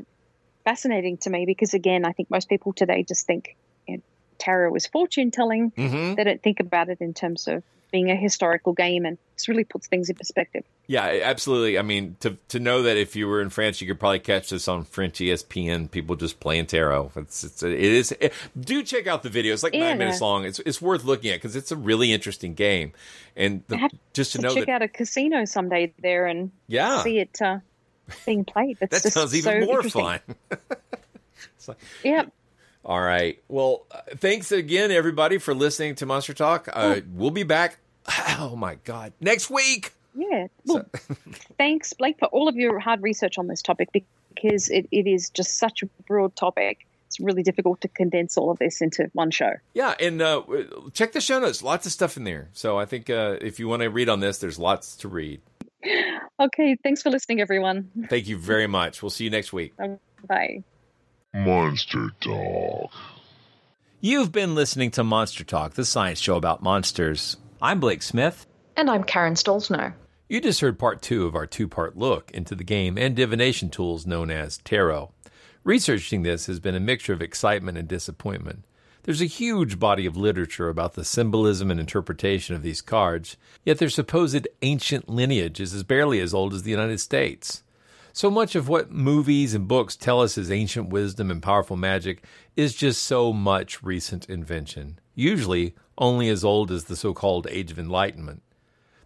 fascinating 0.65 1.17
to 1.17 1.29
me 1.29 1.45
because 1.45 1.73
again 1.73 2.05
i 2.05 2.11
think 2.11 2.29
most 2.29 2.49
people 2.49 2.73
today 2.73 3.03
just 3.07 3.25
think 3.25 3.55
you 3.87 3.97
know, 3.97 4.03
tarot 4.39 4.73
is 4.75 4.87
fortune 4.87 5.31
telling 5.31 5.71
Mhm. 5.77 6.15
they 6.15 6.23
don't 6.23 6.41
think 6.41 6.59
about 6.59 6.89
it 6.89 6.99
in 7.01 7.13
terms 7.13 7.47
of 7.47 7.63
being 7.93 8.11
a 8.11 8.15
historical 8.17 8.73
game 8.73 9.05
and 9.05 9.17
this 9.35 9.47
really 9.47 9.63
puts 9.63 9.87
things 9.87 10.09
in 10.09 10.15
perspective 10.15 10.63
Yeah, 10.87 11.21
absolutely. 11.23 11.79
I 11.79 11.81
mean, 11.81 12.17
to 12.19 12.37
to 12.49 12.59
know 12.59 12.81
that 12.83 12.97
if 12.97 13.15
you 13.15 13.27
were 13.27 13.41
in 13.41 13.49
France, 13.49 13.79
you 13.79 13.87
could 13.87 13.99
probably 13.99 14.19
catch 14.19 14.49
this 14.49 14.67
on 14.67 14.83
French 14.83 15.19
ESPN. 15.19 15.89
People 15.89 16.17
just 16.17 16.41
playing 16.41 16.65
tarot. 16.65 17.11
It's, 17.15 17.43
it's 17.45 17.63
it 17.63 17.71
is. 17.79 18.11
It, 18.19 18.33
do 18.59 18.83
check 18.83 19.07
out 19.07 19.23
the 19.23 19.29
video. 19.29 19.53
It's 19.53 19.63
like 19.63 19.73
Yeah. 19.73 19.89
nine 19.89 19.99
minutes 19.99 20.19
long. 20.19 20.43
It's 20.43 20.59
it's 20.59 20.81
worth 20.81 21.05
looking 21.05 21.31
at 21.31 21.35
because 21.37 21.55
it's 21.55 21.71
a 21.71 21.77
really 21.77 22.11
interesting 22.11 22.53
game. 22.53 22.91
And 23.37 23.63
the, 23.69 23.89
just 24.13 24.33
to 24.33 24.39
to 24.39 24.43
know 24.43 24.53
check 24.53 24.65
that 24.65 24.73
out 24.73 24.81
a 24.81 24.87
casino 24.89 25.45
someday 25.45 25.93
there 26.01 26.25
and 26.25 26.51
Yeah. 26.67 27.01
see 27.03 27.19
it 27.19 27.41
uh, 27.41 27.59
being 28.25 28.43
played 28.43 28.77
That's 28.81 29.03
that 29.03 29.13
sounds 29.13 29.33
even 29.35 29.61
so 29.61 29.65
more 29.65 29.83
fun. 29.83 30.19
yeah 32.03 32.25
All 32.85 32.99
right. 33.01 33.41
Well, 33.47 33.85
uh, 33.91 34.01
thanks 34.17 34.51
again, 34.51 34.91
everybody, 34.91 35.37
for 35.37 35.53
listening 35.55 35.95
to 35.95 36.05
Monster 36.05 36.33
Talk. 36.33 36.67
Uh, 36.71 36.99
we'll 37.13 37.31
be 37.31 37.43
back. 37.43 37.77
Oh 38.39 38.55
my 38.55 38.75
God, 38.83 39.13
next 39.21 39.49
week. 39.49 39.93
Yeah. 40.15 40.47
Well, 40.65 40.85
thanks, 41.57 41.93
Blake, 41.93 42.17
for 42.19 42.25
all 42.27 42.47
of 42.47 42.55
your 42.55 42.79
hard 42.79 43.01
research 43.01 43.37
on 43.37 43.47
this 43.47 43.61
topic 43.61 43.89
because 43.93 44.69
it, 44.69 44.87
it 44.91 45.07
is 45.07 45.29
just 45.29 45.57
such 45.57 45.83
a 45.83 45.85
broad 46.07 46.35
topic. 46.35 46.85
It's 47.07 47.19
really 47.19 47.43
difficult 47.43 47.81
to 47.81 47.87
condense 47.87 48.37
all 48.37 48.49
of 48.49 48.59
this 48.59 48.81
into 48.81 49.09
one 49.13 49.31
show. 49.31 49.53
Yeah, 49.73 49.93
and 49.99 50.21
uh, 50.21 50.41
check 50.93 51.13
the 51.13 51.21
show 51.21 51.39
notes. 51.39 51.61
Lots 51.61 51.85
of 51.85 51.91
stuff 51.91 52.17
in 52.17 52.23
there. 52.23 52.49
So 52.53 52.77
I 52.77 52.85
think 52.85 53.09
uh, 53.09 53.37
if 53.39 53.59
you 53.59 53.67
want 53.67 53.83
to 53.83 53.89
read 53.89 54.09
on 54.09 54.19
this, 54.19 54.39
there's 54.39 54.59
lots 54.59 54.95
to 54.97 55.07
read. 55.07 55.41
Okay. 56.39 56.75
Thanks 56.81 57.03
for 57.03 57.11
listening, 57.11 57.41
everyone. 57.41 57.89
Thank 58.09 58.27
you 58.27 58.37
very 58.37 58.65
much. 58.65 59.03
We'll 59.03 59.11
see 59.11 59.23
you 59.23 59.29
next 59.29 59.53
week. 59.53 59.73
Bye. 60.27 60.63
Monster 61.33 62.09
Talk. 62.19 62.91
You've 64.01 64.31
been 64.31 64.55
listening 64.55 64.91
to 64.91 65.03
Monster 65.03 65.43
Talk, 65.43 65.75
the 65.75 65.85
science 65.85 66.19
show 66.19 66.35
about 66.35 66.61
monsters. 66.61 67.37
I'm 67.63 67.79
Blake 67.79 68.03
Smith. 68.03 68.45
And 68.75 68.89
I'm 68.89 69.05
Karen 69.05 69.35
Stollznow. 69.35 69.93
You 70.27 70.41
just 70.41 70.59
heard 70.59 70.77
part 70.77 71.01
two 71.01 71.25
of 71.25 71.33
our 71.33 71.47
two 71.47 71.69
part 71.69 71.97
look 71.97 72.29
into 72.31 72.55
the 72.55 72.63
game 72.65 72.97
and 72.97 73.15
divination 73.15 73.69
tools 73.69 74.05
known 74.05 74.29
as 74.29 74.57
tarot. 74.57 75.13
Researching 75.63 76.23
this 76.23 76.47
has 76.47 76.59
been 76.59 76.75
a 76.75 76.81
mixture 76.81 77.13
of 77.13 77.21
excitement 77.21 77.77
and 77.77 77.87
disappointment. 77.87 78.65
There's 79.03 79.21
a 79.21 79.27
huge 79.27 79.79
body 79.79 80.05
of 80.05 80.17
literature 80.17 80.67
about 80.67 80.95
the 80.95 81.05
symbolism 81.05 81.71
and 81.71 81.79
interpretation 81.79 82.53
of 82.53 82.63
these 82.63 82.81
cards, 82.81 83.37
yet 83.63 83.77
their 83.77 83.87
supposed 83.87 84.45
ancient 84.61 85.07
lineage 85.07 85.61
is 85.61 85.73
as 85.73 85.83
barely 85.83 86.19
as 86.19 86.33
old 86.33 86.53
as 86.53 86.63
the 86.63 86.71
United 86.71 86.99
States. 86.99 87.63
So 88.11 88.29
much 88.29 88.55
of 88.55 88.67
what 88.67 88.91
movies 88.91 89.53
and 89.53 89.69
books 89.69 89.95
tell 89.95 90.19
us 90.19 90.37
is 90.37 90.51
ancient 90.51 90.89
wisdom 90.89 91.31
and 91.31 91.41
powerful 91.41 91.77
magic 91.77 92.25
is 92.57 92.75
just 92.75 93.03
so 93.03 93.31
much 93.31 93.81
recent 93.81 94.29
invention, 94.29 94.99
usually 95.15 95.75
only 95.97 96.29
as 96.29 96.43
old 96.43 96.71
as 96.71 96.85
the 96.85 96.95
so 96.95 97.13
called 97.13 97.47
Age 97.49 97.71
of 97.71 97.79
Enlightenment. 97.79 98.41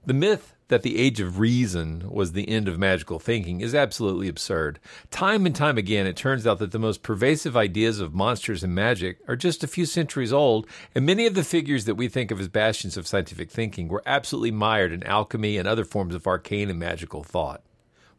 The 0.06 0.14
myth 0.14 0.56
that 0.70 0.84
the 0.84 0.98
Age 0.98 1.20
of 1.20 1.40
Reason 1.40 2.10
was 2.10 2.32
the 2.32 2.48
end 2.48 2.68
of 2.68 2.78
magical 2.78 3.20
thinking 3.20 3.62
is 3.62 3.74
absolutely 3.74 4.28
absurd. 4.28 4.80
Time 5.12 5.46
and 5.46 5.56
time 5.56 5.78
again, 5.78 6.06
it 6.06 6.16
turns 6.16 6.46
out 6.46 6.60
that 6.60 6.72
the 6.72 6.80
most 6.80 7.04
pervasive 7.04 7.56
ideas 7.56 8.00
of 8.00 8.14
monsters 8.14 8.64
and 8.64 8.76
magic 8.76 9.20
are 9.28 9.36
just 9.36 9.64
a 9.64 9.68
few 9.68 9.86
centuries 9.86 10.34
old, 10.34 10.68
and 10.94 11.06
many 11.06 11.26
of 11.26 11.36
the 11.36 11.44
figures 11.44 11.86
that 11.86 11.96
we 11.96 12.08
think 12.08 12.32
of 12.32 12.40
as 12.40 12.48
bastions 12.48 12.98
of 12.98 13.08
scientific 13.08 13.50
thinking 13.50 13.88
were 13.88 14.04
absolutely 14.06 14.52
mired 14.52 14.92
in 14.92 15.04
alchemy 15.04 15.58
and 15.58 15.68
other 15.68 15.86
forms 15.86 16.16
of 16.16 16.28
arcane 16.28 16.70
and 16.70 16.80
magical 16.80 17.24
thought. 17.24 17.64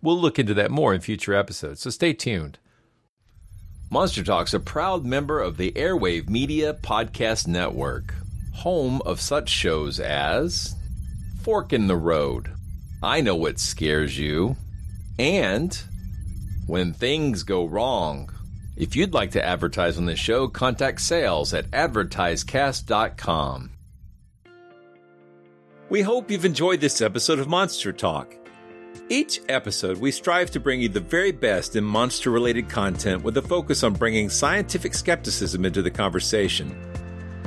We'll 0.00 0.18
look 0.18 0.38
into 0.38 0.54
that 0.54 0.70
more 0.70 0.94
in 0.94 1.00
future 1.00 1.34
episodes, 1.34 1.80
so 1.80 1.90
stay 1.90 2.12
tuned. 2.12 2.58
Monster 3.90 4.22
Talk's 4.22 4.54
a 4.54 4.60
proud 4.60 5.04
member 5.04 5.40
of 5.40 5.56
the 5.56 5.72
Airwave 5.72 6.28
Media 6.28 6.74
Podcast 6.74 7.46
Network, 7.46 8.14
home 8.58 9.00
of 9.06 9.20
such 9.20 9.48
shows 9.48 10.00
as 10.00 10.74
Fork 11.42 11.72
in 11.72 11.86
the 11.86 11.96
Road, 11.96 12.50
I 13.02 13.20
Know 13.20 13.36
What 13.36 13.60
Scares 13.60 14.18
You, 14.18 14.56
and 15.18 15.80
When 16.66 16.92
Things 16.92 17.44
Go 17.44 17.64
Wrong. 17.64 18.30
If 18.76 18.96
you'd 18.96 19.14
like 19.14 19.30
to 19.32 19.44
advertise 19.44 19.96
on 19.96 20.06
this 20.06 20.18
show, 20.18 20.48
contact 20.48 21.00
sales 21.00 21.54
at 21.54 21.70
advertisecast.com. 21.70 23.70
We 25.88 26.02
hope 26.02 26.30
you've 26.30 26.44
enjoyed 26.44 26.80
this 26.80 27.00
episode 27.00 27.38
of 27.38 27.48
Monster 27.48 27.92
Talk. 27.92 28.34
Each 29.08 29.40
episode, 29.48 29.98
we 29.98 30.10
strive 30.10 30.50
to 30.50 30.60
bring 30.60 30.82
you 30.82 30.88
the 30.88 31.00
very 31.00 31.32
best 31.32 31.76
in 31.76 31.84
monster 31.84 32.30
related 32.30 32.68
content 32.68 33.22
with 33.22 33.36
a 33.38 33.42
focus 33.42 33.82
on 33.82 33.94
bringing 33.94 34.28
scientific 34.28 34.94
skepticism 34.94 35.64
into 35.64 35.80
the 35.80 35.90
conversation. 35.90 36.76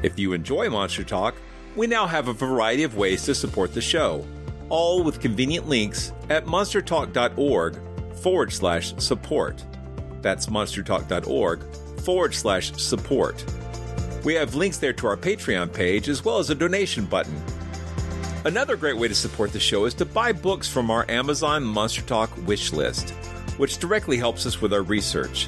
If 0.03 0.17
you 0.17 0.33
enjoy 0.33 0.69
Monster 0.69 1.03
Talk, 1.03 1.35
we 1.75 1.87
now 1.87 2.07
have 2.07 2.27
a 2.27 2.33
variety 2.33 2.83
of 2.83 2.97
ways 2.97 3.23
to 3.25 3.35
support 3.35 3.73
the 3.73 3.81
show, 3.81 4.25
all 4.69 5.03
with 5.03 5.19
convenient 5.19 5.67
links 5.67 6.11
at 6.29 6.45
monstertalk.org 6.45 7.77
forward 8.17 8.51
slash 8.51 8.93
support. 8.97 9.63
That's 10.21 10.47
monstertalk.org 10.47 11.75
forward 12.01 12.33
slash 12.33 12.73
support. 12.73 13.45
We 14.23 14.33
have 14.35 14.55
links 14.55 14.77
there 14.77 14.93
to 14.93 15.07
our 15.07 15.17
Patreon 15.17 15.73
page 15.73 16.09
as 16.09 16.23
well 16.23 16.39
as 16.39 16.49
a 16.49 16.55
donation 16.55 17.05
button. 17.05 17.41
Another 18.43 18.75
great 18.75 18.97
way 18.97 19.07
to 19.07 19.15
support 19.15 19.53
the 19.53 19.59
show 19.59 19.85
is 19.85 19.93
to 19.95 20.05
buy 20.05 20.31
books 20.31 20.67
from 20.67 20.89
our 20.89 21.05
Amazon 21.09 21.63
Monster 21.63 22.01
Talk 22.01 22.35
wish 22.47 22.73
list, 22.73 23.11
which 23.57 23.77
directly 23.77 24.17
helps 24.17 24.45
us 24.47 24.61
with 24.61 24.73
our 24.73 24.81
research. 24.81 25.47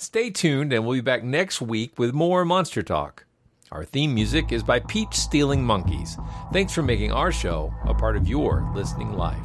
Stay 0.00 0.30
tuned, 0.30 0.72
and 0.72 0.86
we'll 0.86 0.96
be 0.96 1.00
back 1.00 1.24
next 1.24 1.60
week 1.60 1.98
with 1.98 2.14
more 2.14 2.44
Monster 2.44 2.84
Talk. 2.84 3.24
Our 3.72 3.84
theme 3.84 4.14
music 4.14 4.52
is 4.52 4.62
by 4.62 4.78
Peach 4.78 5.12
Stealing 5.12 5.64
Monkeys. 5.64 6.16
Thanks 6.52 6.72
for 6.72 6.82
making 6.82 7.10
our 7.10 7.32
show 7.32 7.74
a 7.84 7.92
part 7.92 8.16
of 8.16 8.28
your 8.28 8.70
listening 8.76 9.14
life. 9.14 9.44